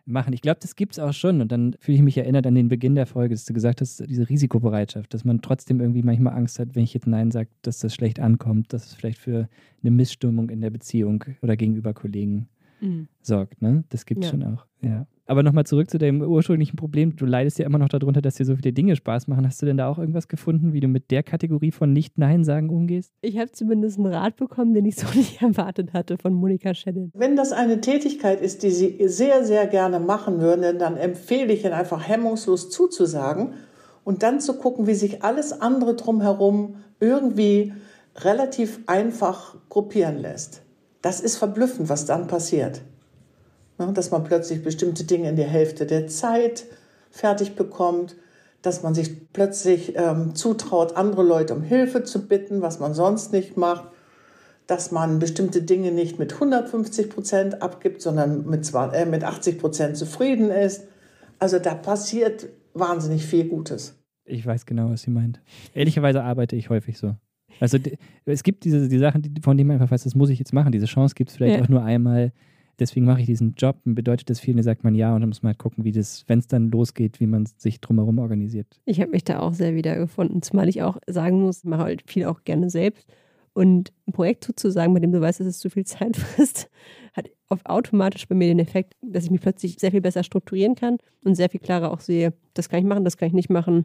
machen. 0.06 0.32
Ich 0.32 0.42
glaube, 0.42 0.58
das 0.60 0.76
gibt 0.76 0.92
es 0.92 0.98
auch 0.98 1.12
schon. 1.12 1.40
Und 1.40 1.50
dann 1.50 1.76
fühle 1.78 1.96
ich 1.96 2.02
mich 2.02 2.18
erinnert 2.18 2.46
an 2.46 2.54
den 2.54 2.68
Beginn 2.68 2.94
der 2.94 3.06
Folge, 3.06 3.34
dass 3.34 3.44
du 3.44 3.52
gesagt 3.52 3.80
hast, 3.80 4.00
diese 4.08 4.28
Risikobereitschaft, 4.28 5.12
dass 5.14 5.24
man 5.24 5.40
trotzdem 5.40 5.80
irgendwie 5.80 6.02
manchmal 6.02 6.34
Angst 6.34 6.58
hat, 6.58 6.74
wenn 6.74 6.84
ich 6.84 6.94
jetzt 6.94 7.06
Nein 7.06 7.30
sage, 7.30 7.48
dass 7.62 7.78
das 7.78 7.94
schlecht 7.94 8.20
ankommt, 8.20 8.72
dass 8.72 8.86
es 8.86 8.94
vielleicht 8.94 9.18
für 9.18 9.48
eine 9.82 9.90
Missstimmung 9.90 10.50
in 10.50 10.60
der 10.60 10.70
Beziehung 10.70 11.24
oder 11.42 11.56
gegenüber 11.56 11.94
Kollegen 11.94 12.48
mhm. 12.84 13.08
sorgt. 13.20 13.62
Ne? 13.62 13.84
Das 13.88 14.06
gibt 14.06 14.24
es 14.24 14.30
ja. 14.30 14.38
schon 14.38 14.54
auch. 14.54 14.66
Ja. 14.80 15.06
Aber 15.26 15.42
nochmal 15.42 15.64
zurück 15.64 15.88
zu 15.88 15.96
deinem 15.96 16.20
ursprünglichen 16.20 16.76
Problem. 16.76 17.16
Du 17.16 17.24
leidest 17.24 17.58
ja 17.58 17.64
immer 17.64 17.78
noch 17.78 17.88
darunter, 17.88 18.20
dass 18.20 18.34
dir 18.34 18.44
so 18.44 18.56
viele 18.56 18.74
Dinge 18.74 18.94
Spaß 18.94 19.26
machen. 19.26 19.46
Hast 19.46 19.62
du 19.62 19.66
denn 19.66 19.78
da 19.78 19.88
auch 19.88 19.98
irgendwas 19.98 20.28
gefunden, 20.28 20.74
wie 20.74 20.80
du 20.80 20.88
mit 20.88 21.10
der 21.10 21.22
Kategorie 21.22 21.70
von 21.70 21.92
Nicht-Nein-Sagen 21.92 22.68
umgehst? 22.68 23.10
Ich 23.22 23.38
habe 23.38 23.50
zumindest 23.50 23.98
einen 23.98 24.12
Rat 24.12 24.36
bekommen, 24.36 24.74
den 24.74 24.84
ich 24.84 24.96
so 24.96 25.06
nicht 25.14 25.40
erwartet 25.40 25.94
hatte 25.94 26.18
von 26.18 26.34
Monika 26.34 26.74
Schellen. 26.74 27.10
Wenn 27.14 27.36
das 27.36 27.52
eine 27.52 27.80
Tätigkeit 27.80 28.40
ist, 28.42 28.62
die 28.62 28.70
Sie 28.70 29.08
sehr, 29.08 29.44
sehr 29.44 29.66
gerne 29.66 29.98
machen 29.98 30.40
würden, 30.40 30.78
dann 30.78 30.96
empfehle 30.98 31.52
ich 31.52 31.64
Ihnen 31.64 31.72
einfach 31.72 32.06
hemmungslos 32.06 32.68
zuzusagen 32.68 33.54
und 34.04 34.22
dann 34.22 34.40
zu 34.40 34.58
gucken, 34.58 34.86
wie 34.86 34.94
sich 34.94 35.22
alles 35.22 35.58
andere 35.58 35.94
drumherum 35.94 36.76
irgendwie 37.00 37.72
relativ 38.16 38.80
einfach 38.86 39.56
gruppieren 39.70 40.18
lässt. 40.18 40.63
Das 41.04 41.20
ist 41.20 41.36
verblüffend, 41.36 41.90
was 41.90 42.06
dann 42.06 42.28
passiert. 42.28 42.80
Ne, 43.78 43.92
dass 43.92 44.10
man 44.10 44.24
plötzlich 44.24 44.62
bestimmte 44.62 45.04
Dinge 45.04 45.28
in 45.28 45.36
der 45.36 45.46
Hälfte 45.46 45.84
der 45.84 46.06
Zeit 46.06 46.64
fertig 47.10 47.56
bekommt, 47.56 48.16
dass 48.62 48.82
man 48.82 48.94
sich 48.94 49.30
plötzlich 49.34 49.96
ähm, 49.96 50.34
zutraut, 50.34 50.96
andere 50.96 51.22
Leute 51.22 51.54
um 51.54 51.60
Hilfe 51.60 52.04
zu 52.04 52.26
bitten, 52.26 52.62
was 52.62 52.80
man 52.80 52.94
sonst 52.94 53.34
nicht 53.34 53.58
macht, 53.58 53.84
dass 54.66 54.92
man 54.92 55.18
bestimmte 55.18 55.60
Dinge 55.60 55.92
nicht 55.92 56.18
mit 56.18 56.32
150 56.32 57.10
Prozent 57.10 57.60
abgibt, 57.60 58.00
sondern 58.00 58.46
mit, 58.46 58.72
äh, 58.72 59.04
mit 59.04 59.24
80 59.24 59.58
Prozent 59.58 59.98
zufrieden 59.98 60.50
ist. 60.50 60.84
Also 61.38 61.58
da 61.58 61.74
passiert 61.74 62.46
wahnsinnig 62.72 63.26
viel 63.26 63.46
Gutes. 63.46 63.94
Ich 64.24 64.46
weiß 64.46 64.64
genau, 64.64 64.88
was 64.88 65.02
sie 65.02 65.10
meint. 65.10 65.42
Ehrlicherweise 65.74 66.22
arbeite 66.22 66.56
ich 66.56 66.70
häufig 66.70 66.96
so. 66.96 67.14
Also 67.60 67.78
es 68.24 68.42
gibt 68.42 68.64
diese 68.64 68.88
die 68.88 68.98
Sachen, 68.98 69.22
von 69.42 69.56
denen 69.56 69.68
man 69.68 69.80
einfach 69.80 69.92
weiß, 69.92 70.04
das 70.04 70.14
muss 70.14 70.30
ich 70.30 70.38
jetzt 70.38 70.52
machen. 70.52 70.72
Diese 70.72 70.86
Chance 70.86 71.14
gibt 71.14 71.30
es 71.30 71.36
vielleicht 71.36 71.56
ja. 71.56 71.62
auch 71.62 71.68
nur 71.68 71.82
einmal 71.82 72.32
deswegen 72.78 73.06
mache 73.06 73.20
ich 73.20 73.26
diesen 73.26 73.54
Job. 73.54 73.76
Bedeutet 73.84 74.30
das 74.30 74.40
viel? 74.40 74.52
Und 74.52 74.58
dann 74.58 74.64
sagt 74.64 74.84
man 74.84 74.94
ja 74.94 75.14
und 75.14 75.20
dann 75.20 75.28
muss 75.28 75.42
man 75.42 75.50
halt 75.50 75.58
gucken, 75.58 75.84
wie 75.84 75.92
das, 75.92 76.24
wenn 76.26 76.38
es 76.38 76.46
dann 76.46 76.70
losgeht, 76.70 77.20
wie 77.20 77.26
man 77.26 77.46
sich 77.46 77.80
drumherum 77.80 78.18
organisiert. 78.18 78.66
Ich 78.84 79.00
habe 79.00 79.10
mich 79.10 79.24
da 79.24 79.40
auch 79.40 79.54
sehr 79.54 79.74
wiedergefunden, 79.74 80.42
zumal 80.42 80.68
ich 80.68 80.82
auch 80.82 80.98
sagen 81.06 81.42
muss, 81.42 81.58
ich 81.58 81.64
mache 81.64 81.82
halt 81.82 82.02
viel 82.06 82.24
auch 82.26 82.44
gerne 82.44 82.70
selbst. 82.70 83.08
Und 83.52 83.92
ein 84.08 84.12
Projekt 84.12 84.42
zuzusagen, 84.42 84.92
bei 84.94 85.00
dem 85.00 85.12
du 85.12 85.20
weißt, 85.20 85.38
dass 85.38 85.46
es 85.46 85.58
zu 85.60 85.70
viel 85.70 85.84
Zeit 85.84 86.16
frisst, 86.16 86.68
hat 87.12 87.30
auf 87.48 87.60
automatisch 87.64 88.26
bei 88.26 88.34
mir 88.34 88.48
den 88.48 88.58
Effekt, 88.58 88.94
dass 89.00 89.24
ich 89.24 89.30
mich 89.30 89.40
plötzlich 89.40 89.76
sehr 89.78 89.92
viel 89.92 90.00
besser 90.00 90.24
strukturieren 90.24 90.74
kann 90.74 90.98
und 91.22 91.36
sehr 91.36 91.48
viel 91.48 91.60
klarer 91.60 91.92
auch 91.92 92.00
sehe, 92.00 92.32
das 92.54 92.68
kann 92.68 92.80
ich 92.80 92.86
machen, 92.86 93.04
das 93.04 93.16
kann 93.16 93.28
ich 93.28 93.34
nicht 93.34 93.50
machen. 93.50 93.84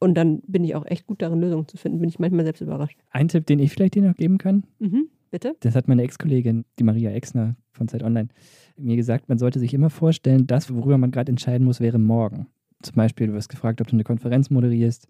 Und 0.00 0.14
dann 0.14 0.40
bin 0.46 0.64
ich 0.64 0.74
auch 0.74 0.86
echt 0.86 1.06
gut 1.06 1.22
darin, 1.22 1.40
Lösungen 1.40 1.68
zu 1.68 1.76
finden. 1.76 2.00
Bin 2.00 2.08
ich 2.08 2.18
manchmal 2.18 2.44
selbst 2.44 2.60
überrascht. 2.60 2.98
Ein 3.10 3.28
Tipp, 3.28 3.46
den 3.46 3.58
ich 3.58 3.72
vielleicht 3.72 3.94
dir 3.94 4.02
noch 4.02 4.16
geben 4.16 4.38
kann. 4.38 4.64
Mhm. 4.78 5.08
Bitte? 5.30 5.56
Das 5.60 5.74
hat 5.74 5.88
meine 5.88 6.02
Ex-Kollegin, 6.02 6.64
die 6.78 6.84
Maria 6.84 7.10
Exner 7.10 7.56
von 7.72 7.88
Zeit 7.88 8.04
Online, 8.04 8.28
mir 8.76 8.96
gesagt, 8.96 9.28
man 9.28 9.38
sollte 9.38 9.58
sich 9.58 9.74
immer 9.74 9.90
vorstellen, 9.90 10.46
das, 10.46 10.72
worüber 10.72 10.96
man 10.96 11.10
gerade 11.10 11.30
entscheiden 11.30 11.66
muss, 11.66 11.80
wäre 11.80 11.98
morgen. 11.98 12.46
Zum 12.82 12.94
Beispiel, 12.94 13.26
du 13.26 13.32
wirst 13.32 13.48
gefragt, 13.48 13.80
ob 13.80 13.88
du 13.88 13.94
eine 13.94 14.04
Konferenz 14.04 14.50
moderierst. 14.50 15.08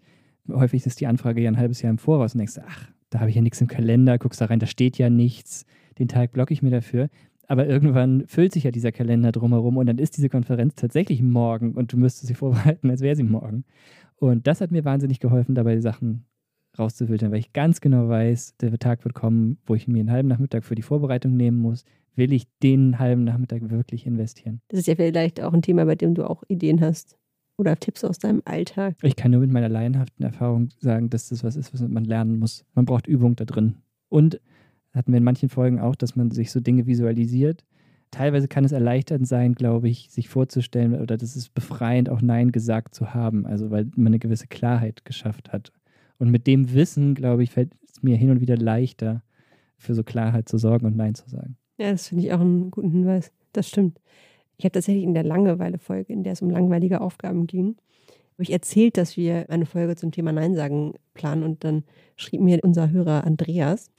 Häufig 0.49 0.85
ist 0.85 0.99
die 0.99 1.07
Anfrage 1.07 1.41
ja 1.41 1.51
ein 1.51 1.57
halbes 1.57 1.81
Jahr 1.81 1.91
im 1.91 1.97
Voraus 1.97 2.33
und 2.33 2.39
denkst, 2.39 2.59
ach, 2.65 2.89
da 3.09 3.19
habe 3.19 3.29
ich 3.29 3.35
ja 3.35 3.41
nichts 3.41 3.61
im 3.61 3.67
Kalender, 3.67 4.17
guckst 4.17 4.41
da 4.41 4.45
rein, 4.45 4.59
da 4.59 4.65
steht 4.65 4.97
ja 4.97 5.09
nichts. 5.09 5.65
Den 5.99 6.07
Tag 6.07 6.31
blocke 6.31 6.53
ich 6.53 6.61
mir 6.61 6.71
dafür. 6.71 7.09
Aber 7.47 7.67
irgendwann 7.67 8.25
füllt 8.27 8.53
sich 8.53 8.63
ja 8.63 8.71
dieser 8.71 8.91
Kalender 8.91 9.31
drumherum 9.31 9.77
und 9.77 9.85
dann 9.85 9.99
ist 9.99 10.17
diese 10.17 10.29
Konferenz 10.29 10.75
tatsächlich 10.75 11.21
morgen 11.21 11.73
und 11.73 11.93
du 11.93 11.97
müsstest 11.97 12.27
sie 12.27 12.33
vorbereiten, 12.33 12.89
als 12.89 13.01
wäre 13.01 13.15
sie 13.15 13.23
morgen. 13.23 13.63
Und 14.17 14.47
das 14.47 14.61
hat 14.61 14.71
mir 14.71 14.85
wahnsinnig 14.85 15.19
geholfen, 15.19 15.55
dabei 15.55 15.79
Sachen 15.79 16.25
rauszufiltern, 16.77 17.31
weil 17.31 17.39
ich 17.39 17.53
ganz 17.53 17.81
genau 17.81 18.09
weiß, 18.09 18.57
der 18.57 18.77
Tag 18.79 19.03
wird 19.05 19.15
kommen, 19.15 19.57
wo 19.65 19.75
ich 19.75 19.87
mir 19.87 19.99
einen 19.99 20.11
halben 20.11 20.27
Nachmittag 20.27 20.63
für 20.63 20.75
die 20.75 20.81
Vorbereitung 20.81 21.35
nehmen 21.35 21.59
muss. 21.59 21.85
Will 22.15 22.31
ich 22.31 22.47
den 22.63 22.99
halben 22.99 23.23
Nachmittag 23.23 23.69
wirklich 23.69 24.05
investieren? 24.05 24.61
Das 24.69 24.79
ist 24.79 24.87
ja 24.87 24.95
vielleicht 24.95 25.41
auch 25.41 25.53
ein 25.53 25.61
Thema, 25.61 25.85
bei 25.85 25.95
dem 25.95 26.15
du 26.15 26.29
auch 26.29 26.43
Ideen 26.47 26.81
hast 26.81 27.17
oder 27.57 27.77
Tipps 27.77 28.03
aus 28.03 28.19
deinem 28.19 28.41
Alltag. 28.45 28.95
Ich 29.01 29.15
kann 29.15 29.31
nur 29.31 29.41
mit 29.41 29.51
meiner 29.51 29.69
laienhaften 29.69 30.25
Erfahrung 30.25 30.69
sagen, 30.79 31.09
dass 31.09 31.29
das 31.29 31.43
was 31.43 31.55
ist, 31.55 31.73
was 31.73 31.81
man 31.81 32.05
lernen 32.05 32.39
muss. 32.39 32.65
Man 32.73 32.85
braucht 32.85 33.07
Übung 33.07 33.35
da 33.35 33.45
drin. 33.45 33.75
Und 34.09 34.39
hatten 34.93 35.11
wir 35.11 35.17
in 35.17 35.23
manchen 35.23 35.49
Folgen 35.49 35.79
auch, 35.79 35.95
dass 35.95 36.15
man 36.15 36.31
sich 36.31 36.51
so 36.51 36.59
Dinge 36.59 36.87
visualisiert. 36.87 37.65
Teilweise 38.15 38.47
kann 38.47 38.63
es 38.63 38.71
erleichternd 38.71 39.27
sein, 39.27 39.55
glaube 39.55 39.89
ich, 39.89 40.09
sich 40.09 40.29
vorzustellen 40.29 40.97
oder 41.01 41.17
das 41.17 41.35
ist 41.35 41.53
befreiend, 41.53 42.09
auch 42.09 42.21
Nein 42.21 42.53
gesagt 42.53 42.95
zu 42.95 43.13
haben. 43.13 43.45
Also 43.45 43.71
weil 43.71 43.87
man 43.97 44.07
eine 44.07 44.19
gewisse 44.19 44.47
Klarheit 44.47 45.03
geschafft 45.03 45.51
hat. 45.51 45.73
Und 46.17 46.31
mit 46.31 46.47
dem 46.47 46.73
Wissen, 46.73 47.13
glaube 47.13 47.43
ich, 47.43 47.51
fällt 47.51 47.73
es 47.85 48.03
mir 48.03 48.15
hin 48.15 48.29
und 48.29 48.39
wieder 48.39 48.55
leichter, 48.55 49.21
für 49.77 49.93
so 49.93 50.03
Klarheit 50.03 50.47
zu 50.47 50.57
sorgen 50.57 50.85
und 50.85 50.95
Nein 50.95 51.15
zu 51.15 51.29
sagen. 51.29 51.57
Ja, 51.77 51.91
das 51.91 52.07
finde 52.07 52.23
ich 52.23 52.31
auch 52.31 52.39
einen 52.39 52.71
guten 52.71 52.89
Hinweis. 52.89 53.33
Das 53.51 53.67
stimmt. 53.67 53.99
Ich 54.57 54.63
habe 54.63 54.71
tatsächlich 54.71 55.03
in 55.03 55.13
der 55.13 55.25
Langeweile-Folge, 55.25 56.13
in 56.13 56.23
der 56.23 56.33
es 56.33 56.41
um 56.41 56.49
langweilige 56.49 57.01
Aufgaben 57.01 57.47
ging, 57.47 57.75
habe 58.35 58.43
ich 58.43 58.53
erzählt, 58.53 58.95
dass 58.95 59.17
wir 59.17 59.49
eine 59.49 59.65
Folge 59.65 59.97
zum 59.97 60.11
Thema 60.11 60.31
Nein 60.31 60.55
sagen 60.55 60.93
planen 61.13 61.43
und 61.43 61.65
dann 61.65 61.83
schrieb 62.15 62.39
mir 62.39 62.59
unser 62.63 62.91
Hörer 62.91 63.25
Andreas 63.25 63.91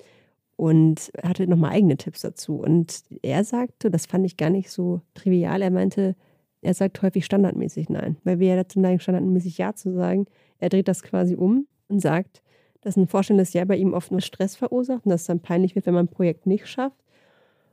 und 0.56 1.10
hatte 1.22 1.46
nochmal 1.46 1.72
eigene 1.72 1.96
Tipps 1.96 2.22
dazu. 2.22 2.56
Und 2.56 3.02
er 3.22 3.44
sagte, 3.44 3.90
das 3.90 4.06
fand 4.06 4.24
ich 4.26 4.36
gar 4.36 4.50
nicht 4.50 4.70
so 4.70 5.00
trivial, 5.14 5.62
er 5.62 5.70
meinte, 5.70 6.16
er 6.62 6.74
sagt 6.74 7.00
häufig 7.02 7.24
standardmäßig 7.24 7.88
Nein, 7.90 8.16
weil 8.24 8.40
wir 8.40 8.48
ja 8.48 8.56
dazu 8.56 8.80
neigen, 8.80 8.98
standardmäßig 8.98 9.58
Ja 9.58 9.74
zu 9.74 9.92
sagen. 9.92 10.26
Er 10.58 10.68
dreht 10.68 10.88
das 10.88 11.02
quasi 11.02 11.34
um 11.34 11.66
und 11.88 12.00
sagt, 12.00 12.42
dass 12.80 12.96
ein 12.96 13.06
vorstellendes 13.06 13.52
Jahr 13.52 13.66
bei 13.66 13.76
ihm 13.76 13.94
oft 13.94 14.10
nur 14.10 14.20
Stress 14.20 14.56
verursacht 14.56 15.04
und 15.04 15.10
dass 15.10 15.22
es 15.22 15.26
dann 15.26 15.40
peinlich 15.40 15.74
wird, 15.74 15.86
wenn 15.86 15.94
man 15.94 16.06
ein 16.06 16.10
Projekt 16.10 16.46
nicht 16.46 16.66
schafft. 16.66 16.96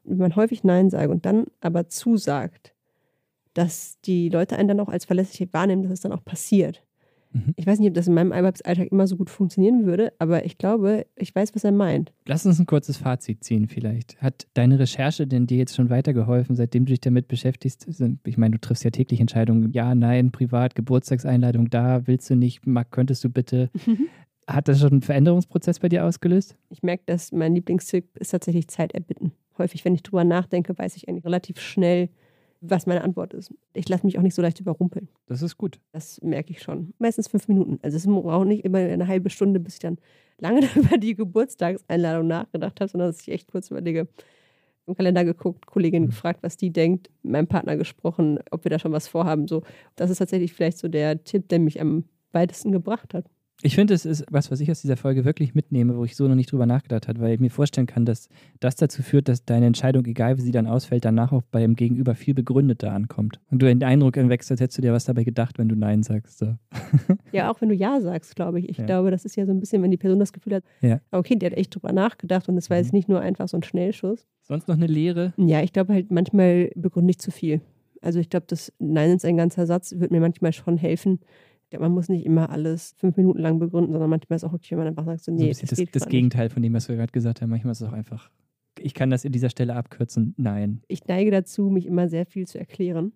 Und 0.04 0.12
wenn 0.12 0.18
man 0.18 0.36
häufig 0.36 0.64
Nein 0.64 0.90
sagt 0.90 1.10
und 1.10 1.26
dann 1.26 1.46
aber 1.62 1.88
zusagt, 1.88 2.74
dass 3.54 4.00
die 4.02 4.30
Leute 4.30 4.58
einen 4.58 4.68
dann 4.68 4.80
auch 4.80 4.90
als 4.90 5.06
verlässlich 5.06 5.54
wahrnehmen, 5.54 5.84
dass 5.84 5.92
es 5.92 6.02
dann 6.02 6.12
auch 6.12 6.26
passiert. 6.26 6.84
Mhm. 7.34 7.54
Ich 7.56 7.68
weiß 7.68 7.80
nicht, 7.80 7.90
ob 7.90 7.96
das 7.96 8.08
in 8.08 8.14
meinem 8.14 8.32
Arbeitsalltag 8.32 8.92
immer 8.92 9.08
so 9.08 9.18
gut 9.18 9.30
funktionieren 9.30 9.86
würde, 9.86 10.14
aber 10.20 10.46
ich 10.46 10.58
glaube, 10.58 11.06
ich 11.16 11.36
weiß, 11.36 11.54
was 11.56 11.64
er 11.64 11.72
meint. 11.72 12.14
Lass 12.28 12.46
uns 12.46 12.60
ein 12.60 12.66
kurzes 12.66 12.98
Fazit 12.98 13.44
ziehen 13.44 13.68
vielleicht. 13.68 14.22
Hat 14.22 14.48
deine 14.54 14.80
Recherche 14.80 15.28
denn 15.28 15.48
dir 15.48 15.58
jetzt 15.58 15.76
schon 15.76 15.90
weitergeholfen, 15.90 16.56
seitdem 16.56 16.86
du 16.86 16.92
dich 16.92 17.02
damit 17.02 17.28
beschäftigst? 17.28 17.88
Ich 18.26 18.38
meine, 18.38 18.52
du 18.52 18.62
triffst 18.62 18.84
ja 18.84 18.92
täglich 18.92 19.20
Entscheidungen. 19.20 19.72
Ja, 19.72 19.96
nein, 19.96 20.32
privat, 20.32 20.76
Geburtstagseinladung 20.76 21.70
da, 21.70 22.08
willst 22.08 22.30
du 22.30 22.36
nicht, 22.36 22.68
mag, 22.68 22.92
könntest 22.92 23.24
du 23.24 23.30
bitte. 23.30 23.70
Hat 24.48 24.68
das 24.68 24.80
schon 24.80 24.92
einen 24.92 25.02
Veränderungsprozess 25.02 25.80
bei 25.80 25.90
dir 25.90 26.06
ausgelöst? 26.06 26.56
Ich 26.70 26.84
merke, 26.84 27.04
dass 27.06 27.32
mein 27.32 27.56
Lieblingstipp 27.56 28.18
ist 28.18 28.30
tatsächlich 28.30 28.68
Zeit 28.68 28.94
erbitten. 28.94 29.32
Häufig, 29.58 29.86
wenn 29.86 29.96
ich 29.96 30.04
drüber 30.04 30.24
nachdenke, 30.24 30.78
weiß 30.78 30.98
ich 30.98 31.08
eigentlich 31.08 31.26
relativ 31.26 31.60
schnell, 31.60 32.10
was 32.66 32.86
meine 32.86 33.04
Antwort 33.04 33.34
ist. 33.34 33.54
Ich 33.74 33.90
lasse 33.90 34.06
mich 34.06 34.18
auch 34.18 34.22
nicht 34.22 34.36
so 34.36 34.42
leicht 34.42 34.60
überrumpeln. 34.60 35.10
Das 35.28 35.42
ist 35.42 35.58
gut. 35.58 35.80
Das 35.92 36.22
merke 36.22 36.52
ich 36.52 36.62
schon. 36.62 36.94
Meistens 36.98 37.28
fünf 37.28 37.48
Minuten. 37.48 37.78
Also 37.82 37.98
es 37.98 38.06
braucht 38.08 38.48
nicht 38.48 38.64
immer 38.64 38.78
eine 38.78 39.08
halbe 39.08 39.30
Stunde, 39.30 39.60
bis 39.60 39.76
ich 39.76 39.80
dann 39.82 39.98
lange 40.40 40.62
über 40.76 40.98
die 40.98 41.16
Geburtstagseinladung 41.16 42.28
nachgedacht 42.28 42.80
habe, 42.80 42.90
sondern 42.90 43.10
dass 43.10 43.22
ich 43.22 43.30
echt 43.30 43.52
kurz 43.52 43.70
überlege, 43.70 44.08
im 44.86 44.96
Kalender 44.96 45.24
geguckt, 45.24 45.66
Kollegin 45.66 46.04
mhm. 46.04 46.08
gefragt, 46.08 46.40
was 46.42 46.58
die 46.58 46.72
denkt, 46.72 47.10
meinem 47.22 47.48
Partner 47.48 47.78
gesprochen, 47.78 48.40
ob 48.52 48.64
wir 48.66 48.70
da 48.70 48.80
schon 48.80 48.92
was 48.92 49.08
vorhaben. 49.08 49.48
So, 49.48 49.64
das 49.96 50.10
ist 50.10 50.18
tatsächlich 50.18 50.54
vielleicht 50.54 50.78
so 50.78 50.88
der 50.88 51.24
Tipp, 51.24 51.48
der 51.50 51.60
mich 51.60 51.80
am 51.80 52.06
weitesten 52.32 52.72
gebracht 52.72 53.14
hat. 53.14 53.26
Ich 53.66 53.76
finde, 53.76 53.94
es 53.94 54.06
ist 54.06 54.26
was, 54.30 54.52
was 54.52 54.60
ich 54.60 54.70
aus 54.70 54.82
dieser 54.82 54.98
Folge 54.98 55.24
wirklich 55.24 55.56
mitnehme, 55.56 55.96
wo 55.96 56.04
ich 56.04 56.18
so 56.18 56.28
noch 56.28 56.36
nicht 56.36 56.52
drüber 56.52 56.66
nachgedacht 56.66 57.08
habe, 57.08 57.22
weil 57.22 57.36
ich 57.36 57.40
mir 57.40 57.50
vorstellen 57.50 57.88
kann, 57.88 58.04
dass 58.04 58.28
das 58.60 58.76
dazu 58.76 59.02
führt, 59.02 59.30
dass 59.30 59.46
deine 59.46 59.68
Entscheidung, 59.68 60.06
egal 60.06 60.38
wie 60.38 60.42
sie 60.42 60.52
dann 60.52 60.68
ausfällt, 60.68 61.06
danach 61.06 61.32
auch 61.32 61.44
beim 61.50 61.78
Gegenüber 61.78 62.14
viel 62.14 62.34
begründeter 62.34 62.92
ankommt. 62.92 63.40
Und 63.50 63.62
du 63.62 63.66
den 63.66 63.82
Eindruck 63.82 64.18
erwächst, 64.18 64.52
als 64.52 64.60
hättest 64.60 64.80
du 64.80 64.82
dir 64.82 64.92
was 64.92 65.06
dabei 65.06 65.24
gedacht, 65.24 65.60
wenn 65.60 65.70
du 65.70 65.76
Nein 65.76 66.04
sagst. 66.04 66.40
So. 66.40 66.56
Ja, 67.32 67.50
auch 67.50 67.62
wenn 67.62 67.70
du 67.70 67.76
Ja 67.76 68.02
sagst, 68.02 68.36
glaube 68.36 68.60
ich. 68.60 68.68
Ich 68.68 68.78
ja. 68.80 68.86
glaube, 68.86 69.12
das 69.12 69.24
ist 69.24 69.38
ja 69.38 69.46
so 69.46 69.54
ein 69.54 69.62
bisschen, 69.62 69.82
wenn 69.82 69.92
die 69.92 69.98
Person 69.98 70.20
das 70.20 70.34
Gefühl 70.34 70.56
hat, 70.56 70.64
ja. 70.82 71.00
okay, 71.12 71.38
die 71.38 71.46
hat 71.46 71.54
echt 71.54 71.74
drüber 71.74 71.94
nachgedacht 71.94 72.50
und 72.50 72.58
es 72.58 72.70
war 72.70 72.78
jetzt 72.78 72.92
mhm. 72.92 72.98
nicht 72.98 73.08
nur 73.08 73.22
einfach 73.22 73.48
so 73.48 73.56
ein 73.56 73.64
Schnellschuss. 73.64 74.28
Sonst 74.42 74.68
noch 74.68 74.76
eine 74.76 74.88
Lehre? 74.88 75.34
Ja, 75.38 75.62
ich 75.62 75.72
glaube 75.72 75.94
halt, 75.94 76.12
manchmal 76.12 76.70
begründe 76.76 77.12
ich 77.12 77.20
zu 77.20 77.32
viel. 77.32 77.62
Also 78.02 78.20
ich 78.20 78.30
glaube, 78.30 78.46
das 78.50 78.74
Nein 78.80 79.12
ist 79.12 79.24
ein 79.24 79.38
ganzer 79.38 79.66
Satz, 79.66 79.96
wird 79.98 80.12
mir 80.12 80.20
manchmal 80.20 80.52
schon 80.52 80.76
helfen. 80.76 81.20
Man 81.80 81.92
muss 81.92 82.10
nicht 82.10 82.26
immer 82.26 82.50
alles 82.50 82.96
fünf 82.98 83.18
Minuten 83.18 83.40
lang 83.40 83.60
begründen, 83.60 83.92
sondern 83.92 84.10
manchmal 84.10 84.38
ist 84.38 84.44
es 84.44 84.50
auch 84.50 84.54
okay, 84.54 84.72
wenn 84.72 84.80
man 84.80 84.88
einfach 84.88 85.06
sagt, 85.06 85.24
so, 85.24 85.32
nee, 85.32 85.52
so 85.54 85.62
das, 85.62 85.78
das, 85.78 85.92
das 85.92 86.08
Gegenteil 86.08 86.50
von 86.50 86.62
dem, 86.62 86.74
was 86.74 86.88
wir 86.90 86.96
gerade 86.96 87.12
gesagt 87.12 87.42
haben. 87.42 87.50
Manchmal 87.50 87.72
ist 87.72 87.82
es 87.82 87.88
auch 87.88 87.94
einfach, 87.94 88.30
ich 88.80 88.94
kann 88.94 89.10
das 89.10 89.26
in 89.26 89.32
dieser 89.32 89.50
Stelle 89.50 89.76
abkürzen, 89.76 90.34
nein. 90.38 90.82
Ich 90.88 91.06
neige 91.08 91.32
dazu, 91.32 91.70
mich 91.70 91.86
immer 91.86 92.10
sehr 92.10 92.26
viel 92.26 92.48
zu 92.48 92.60
erklären 92.60 93.14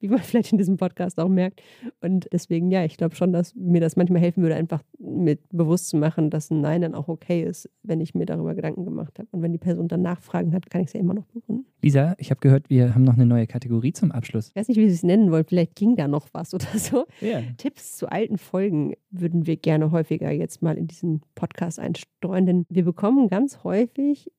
wie 0.00 0.08
man 0.08 0.18
vielleicht 0.20 0.52
in 0.52 0.58
diesem 0.58 0.76
Podcast 0.76 1.18
auch 1.18 1.28
merkt. 1.28 1.62
Und 2.00 2.28
deswegen, 2.32 2.70
ja, 2.70 2.84
ich 2.84 2.96
glaube 2.96 3.14
schon, 3.14 3.32
dass 3.32 3.54
mir 3.54 3.80
das 3.80 3.96
manchmal 3.96 4.20
helfen 4.20 4.42
würde, 4.42 4.56
einfach 4.56 4.82
mit 4.98 5.40
bewusst 5.50 5.88
zu 5.88 5.96
machen, 5.96 6.30
dass 6.30 6.50
ein 6.50 6.60
Nein 6.60 6.82
dann 6.82 6.94
auch 6.94 7.08
okay 7.08 7.42
ist, 7.42 7.70
wenn 7.82 8.00
ich 8.00 8.14
mir 8.14 8.26
darüber 8.26 8.54
Gedanken 8.54 8.84
gemacht 8.84 9.18
habe. 9.18 9.28
Und 9.30 9.42
wenn 9.42 9.52
die 9.52 9.58
Person 9.58 9.88
dann 9.88 10.02
Nachfragen 10.02 10.52
hat, 10.52 10.70
kann 10.70 10.80
ich 10.80 10.88
es 10.88 10.92
ja 10.94 11.00
immer 11.00 11.14
noch 11.14 11.26
begründen. 11.26 11.66
Lisa, 11.82 12.14
ich 12.18 12.30
habe 12.30 12.40
gehört, 12.40 12.68
wir 12.68 12.94
haben 12.94 13.04
noch 13.04 13.14
eine 13.14 13.26
neue 13.26 13.46
Kategorie 13.46 13.92
zum 13.92 14.12
Abschluss. 14.12 14.48
Ich 14.48 14.56
weiß 14.56 14.68
nicht, 14.68 14.76
wie 14.76 14.88
Sie 14.88 14.94
es 14.94 15.02
nennen 15.02 15.30
wollen. 15.30 15.44
Vielleicht 15.46 15.76
ging 15.76 15.96
da 15.96 16.08
noch 16.08 16.28
was 16.32 16.52
oder 16.54 16.66
so. 16.76 17.06
Yeah. 17.22 17.42
Tipps 17.56 17.96
zu 17.96 18.10
alten 18.10 18.38
Folgen 18.38 18.94
würden 19.10 19.46
wir 19.46 19.56
gerne 19.56 19.90
häufiger 19.90 20.30
jetzt 20.30 20.62
mal 20.62 20.76
in 20.76 20.86
diesen 20.86 21.22
Podcast 21.34 21.78
einstreuen, 21.78 22.46
denn 22.46 22.66
wir 22.68 22.84
bekommen 22.84 23.28
ganz 23.28 23.64
häufig 23.64 24.30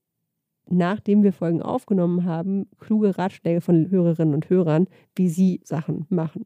nachdem 0.71 1.23
wir 1.23 1.33
Folgen 1.33 1.61
aufgenommen 1.61 2.25
haben, 2.25 2.67
kluge 2.79 3.17
Ratschläge 3.17 3.61
von 3.61 3.89
Hörerinnen 3.89 4.33
und 4.33 4.49
Hörern, 4.49 4.87
wie 5.15 5.29
sie 5.29 5.61
Sachen 5.63 6.05
machen. 6.09 6.45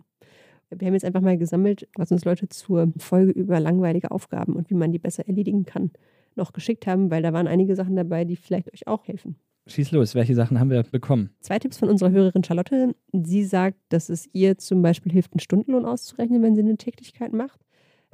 Wir 0.70 0.88
haben 0.88 0.94
jetzt 0.94 1.06
einfach 1.06 1.22
mal 1.22 1.38
gesammelt, 1.38 1.88
was 1.96 2.12
uns 2.12 2.26
Leute 2.26 2.50
zur 2.50 2.92
Folge 2.98 3.32
über 3.32 3.60
langweilige 3.60 4.12
Aufgaben 4.12 4.54
und 4.56 4.70
wie 4.70 4.76
man 4.76 4.92
die 4.92 5.00
besser 5.00 5.28
erledigen 5.28 5.66
kann, 5.66 5.92
noch 6.36 6.54
geschickt 6.54 6.88
haben, 6.88 7.12
weil 7.12 7.22
da 7.22 7.34
waren 7.34 7.48
einige 7.48 7.76
Sachen 7.76 7.96
dabei, 7.96 8.26
die 8.26 8.36
vielleicht 8.36 8.74
euch 8.74 8.88
auch 8.88 9.08
helfen. 9.08 9.36
Schieß 9.68 9.92
los, 9.92 10.14
welche 10.14 10.36
Sachen 10.36 10.60
haben 10.60 10.70
wir 10.70 10.84
bekommen? 10.84 11.32
Zwei 11.40 11.58
Tipps 11.58 11.78
von 11.78 11.90
unserer 11.90 12.12
Hörerin 12.12 12.44
Charlotte. 12.44 12.96
Sie 13.14 13.44
sagt, 13.44 13.78
dass 13.90 14.10
es 14.10 14.30
ihr 14.32 14.58
zum 14.60 14.84
Beispiel 14.84 15.12
hilft, 15.12 15.34
einen 15.34 15.40
Stundenlohn 15.40 15.86
auszurechnen, 15.86 16.44
wenn 16.44 16.56
sie 16.56 16.62
eine 16.62 16.78
Tätigkeit 16.78 17.34
macht. 17.34 17.60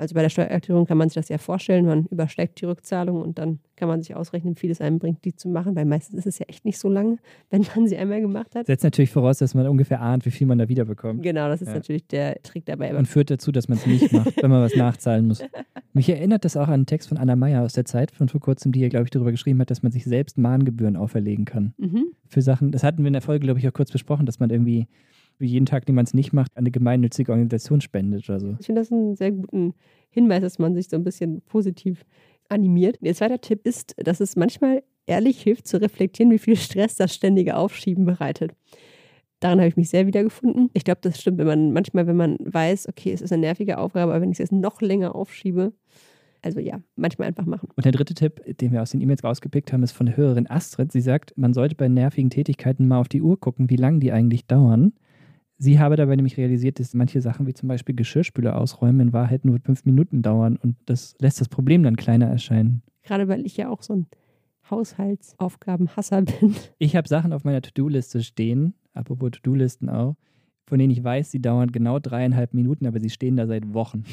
Also 0.02 0.16
bei 0.16 0.24
der 0.24 0.30
Steuererklärung 0.30 0.88
kann 0.88 0.98
man 0.98 1.10
sich 1.10 1.14
das 1.14 1.30
ja 1.30 1.38
vorstellen, 1.38 1.86
man 1.86 2.08
übersteigt 2.08 2.60
die 2.60 2.66
Rückzahlung 2.66 3.22
und 3.22 3.38
dann 3.38 3.60
kann 3.76 3.88
man 3.88 4.02
sich 4.02 4.16
ausrechnen, 4.16 4.56
wie 4.56 4.60
viel 4.60 4.72
es 4.72 4.82
einem 4.82 4.98
bringt, 4.98 5.24
die 5.26 5.36
zu 5.36 5.48
machen, 5.48 5.76
weil 5.76 5.86
meistens 5.86 6.18
ist 6.18 6.26
es 6.26 6.40
ja 6.40 6.48
echt 6.48 6.66
nicht 6.66 6.80
so 6.80 6.90
lange, 6.90 7.20
wenn 7.52 7.64
man 7.76 7.88
sie 7.88 7.98
einmal 7.98 8.20
gemacht 8.20 8.56
hat. 8.56 8.66
Setzt 8.66 8.84
natürlich 8.84 9.12
voraus, 9.12 9.38
dass 9.38 9.54
man 9.54 9.68
ungefähr 9.68 10.02
ahnt, 10.02 10.26
wie 10.26 10.32
viel 10.32 10.48
man 10.48 10.58
da 10.58 10.68
wiederbekommt. 10.68 11.22
Genau, 11.22 11.48
das 11.50 11.62
ist 11.62 11.68
ja. 11.68 11.76
natürlich 11.76 12.08
der 12.08 12.42
Trick 12.42 12.66
dabei. 12.66 12.98
Und 12.98 13.08
führt 13.08 13.30
dazu, 13.30 13.52
dass 13.52 13.70
man 13.70 13.78
es 13.78 13.86
nicht 13.86 14.12
macht, 14.12 14.34
wenn 14.42 14.50
man 14.50 14.64
was 14.64 14.76
nachzahlen 14.76 15.28
muss. 15.28 15.44
Mich 15.94 16.10
erinnert 16.10 16.46
das 16.46 16.58
auch 16.58 16.68
an 16.68 16.74
einen 16.74 16.86
Text 16.88 17.08
von 17.10 17.20
Anna 17.20 17.36
Meyer 17.36 17.62
aus 17.62 17.74
der 17.74 17.86
Zeit 17.86 18.10
von 18.10 18.28
vor 18.28 18.42
kurzem, 18.42 18.72
die 18.72 18.80
hier, 18.80 18.90
glaube 18.90 19.04
ich, 19.04 19.12
darüber 19.12 19.30
geschrieben 19.30 19.60
hat, 19.62 19.70
dass 19.70 19.84
man 19.84 19.92
sich 19.92 20.06
selbst 20.06 20.36
Mahngebühren 20.36 20.98
auferlegen 20.98 21.46
kann. 21.46 21.76
Mhm. 21.78 22.06
Für 22.28 22.42
Sachen, 22.42 22.72
das 22.72 22.84
hatten 22.84 23.04
wir 23.04 23.08
in 23.08 23.14
der 23.14 23.22
Folge, 23.22 23.46
glaube 23.46 23.60
ich, 23.60 23.68
auch 23.68 23.74
kurz 23.74 23.92
besprochen, 23.92 24.26
dass 24.26 24.40
man 24.40 24.50
irgendwie 24.50 24.88
jeden 25.46 25.66
Tag, 25.66 25.86
den 25.86 25.96
man 25.96 26.06
es 26.06 26.14
nicht 26.14 26.34
macht, 26.34 26.56
eine 26.58 26.72
gemeinnützige 26.72 27.32
Organisation 27.32 27.82
spendet 27.82 28.30
oder 28.30 28.40
so. 28.40 28.56
Ich 28.60 28.66
finde 28.66 28.82
das 28.82 28.92
einen 28.92 29.16
sehr 29.16 29.32
guten 29.32 29.74
Hinweis, 30.10 30.42
dass 30.42 30.60
man 30.60 30.76
sich 30.76 30.90
so 30.90 30.96
ein 30.96 31.04
bisschen 31.04 31.42
positiv 31.42 32.06
animiert. 32.50 32.98
Der 33.02 33.16
zweite 33.16 33.40
Tipp 33.40 33.66
ist, 33.66 33.96
dass 33.98 34.20
es 34.20 34.36
manchmal 34.36 34.84
ehrlich 35.06 35.42
hilft 35.42 35.68
zu 35.68 35.82
reflektieren, 35.82 36.32
wie 36.32 36.40
viel 36.40 36.56
Stress 36.56 36.96
das 36.96 37.14
ständige 37.14 37.56
Aufschieben 37.56 38.06
bereitet. 38.06 38.52
Daran 39.40 39.60
habe 39.60 39.70
ich 39.70 39.78
mich 39.78 39.90
sehr 39.90 40.06
wiedergefunden. 40.06 40.70
Ich 40.74 40.84
glaube, 40.84 41.00
das 41.02 41.20
stimmt, 41.20 41.40
wenn 41.40 41.48
man 41.48 41.74
manchmal, 41.74 42.06
wenn 42.06 42.16
man 42.16 42.38
weiß, 42.44 42.88
okay, 42.88 43.12
es 43.12 43.22
ist 43.22 43.32
eine 43.32 43.42
nervige 43.42 43.80
Aufgabe, 43.80 44.12
aber 44.12 44.22
wenn 44.22 44.30
ich 44.30 44.36
es 44.36 44.50
jetzt 44.50 44.52
noch 44.52 44.82
länger 44.82 45.16
aufschiebe, 45.16 45.74
also 46.44 46.60
ja, 46.60 46.80
manchmal 46.96 47.28
einfach 47.28 47.46
machen. 47.46 47.70
Und 47.76 47.86
der 47.86 47.92
dritte 47.92 48.14
Tipp, 48.14 48.42
den 48.58 48.72
wir 48.72 48.82
aus 48.82 48.92
den 48.92 49.02
E-Mails 49.02 49.24
rausgepickt 49.24 49.74
haben, 49.74 49.84
ist 49.84 49.92
von 49.92 50.08
der 50.08 50.18
Hörerin 50.18 50.50
Astrid. 50.50 50.92
Sie 50.92 51.02
sagt, 51.02 51.38
man 51.38 51.54
sollte 51.54 51.76
bei 51.76 51.88
nervigen 51.88 52.30
Tätigkeiten 52.30 52.88
mal 52.88 53.00
auf 53.00 53.10
die 53.10 53.22
Uhr 53.22 53.40
gucken, 53.40 53.70
wie 53.70 53.76
lange 53.76 54.00
die 54.00 54.12
eigentlich 54.12 54.46
dauern. 54.46 54.94
Sie 55.63 55.78
habe 55.78 55.95
dabei 55.95 56.15
nämlich 56.15 56.38
realisiert, 56.38 56.80
dass 56.80 56.95
manche 56.95 57.21
Sachen 57.21 57.45
wie 57.45 57.54
zum 57.54 57.69
Beispiel 57.69 57.93
Geschirrspüler 57.93 58.58
ausräumen 58.58 59.00
in 59.00 59.13
Wahrheit 59.13 59.45
nur 59.45 59.60
fünf 59.60 59.86
Minuten 59.86 60.24
dauern 60.24 60.58
und 60.58 60.76
das 60.88 61.13
lässt 61.19 61.39
das 61.39 61.50
Problem 61.50 61.84
dann 61.84 61.97
kleiner 61.97 62.26
erscheinen. 62.26 62.82
Gerade 63.04 63.28
weil 63.28 63.45
ich 63.45 63.58
ja 63.58 63.69
auch 63.69 63.84
so 63.84 63.93
ein 63.93 64.08
Haushaltsaufgabenhasser 64.71 66.21
bin. 66.39 66.56
Ich 66.80 66.95
habe 66.95 67.08
Sachen 67.08 67.32
auf 67.32 67.43
meiner 67.43 67.62
To-Do-Liste 67.62 68.24
stehen, 68.24 68.74
apropos 68.95 69.30
To-Do-Listen 69.34 69.88
auch, 69.88 70.15
von 70.65 70.80
denen 70.80 70.89
ich 70.89 71.04
weiß, 71.04 71.30
sie 71.30 71.43
dauern 71.43 71.71
genau 71.71 72.00
dreieinhalb 72.00 72.56
Minuten, 72.56 72.88
aber 72.88 73.00
sie 73.00 73.12
stehen 73.12 73.36
da 73.36 73.45
seit 73.45 73.71
Wochen. 73.71 74.04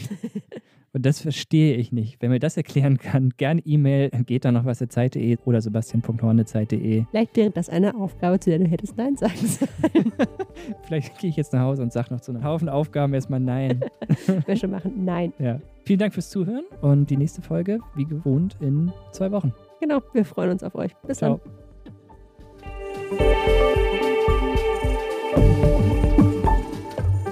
Und 0.92 1.04
das 1.04 1.20
verstehe 1.20 1.76
ich 1.76 1.92
nicht. 1.92 2.20
Wenn 2.20 2.30
mir 2.30 2.38
das 2.38 2.56
erklären 2.56 2.98
kann, 2.98 3.32
gern 3.36 3.60
E-Mail, 3.64 4.10
geht 4.26 4.44
da 4.44 4.52
noch 4.52 4.64
was 4.64 4.78
der 4.78 4.88
Zeit.de 4.88 5.36
oder 5.44 5.60
sebastian.horne.zeit.de. 5.60 7.04
Vielleicht 7.10 7.36
wäre 7.36 7.50
das 7.50 7.68
eine 7.68 7.94
Aufgabe, 7.94 8.40
zu 8.40 8.50
der 8.50 8.58
du 8.58 8.66
hättest 8.66 8.96
Nein 8.96 9.16
sagen 9.16 9.34
sollen. 9.36 10.12
Vielleicht 10.86 11.18
gehe 11.18 11.30
ich 11.30 11.36
jetzt 11.36 11.52
nach 11.52 11.60
Hause 11.60 11.82
und 11.82 11.92
sage 11.92 12.12
noch 12.12 12.20
zu 12.20 12.32
einem 12.32 12.42
Haufen 12.42 12.68
Aufgaben 12.68 13.12
erstmal 13.14 13.40
Nein. 13.40 13.80
Wäsche 14.46 14.68
machen, 14.68 15.04
Nein. 15.04 15.32
Ja. 15.38 15.60
Vielen 15.84 15.98
Dank 15.98 16.14
fürs 16.14 16.30
Zuhören 16.30 16.64
und 16.80 17.10
die 17.10 17.16
nächste 17.16 17.42
Folge, 17.42 17.80
wie 17.94 18.04
gewohnt, 18.04 18.56
in 18.60 18.92
zwei 19.12 19.30
Wochen. 19.30 19.52
Genau, 19.80 20.00
wir 20.12 20.24
freuen 20.24 20.50
uns 20.50 20.62
auf 20.62 20.74
euch. 20.74 20.94
Bis 21.06 21.18
Ciao. 21.18 21.40
dann. 21.42 21.68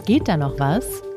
Geht 0.05 0.29
da 0.29 0.37
noch 0.37 0.59
was? 0.61 1.03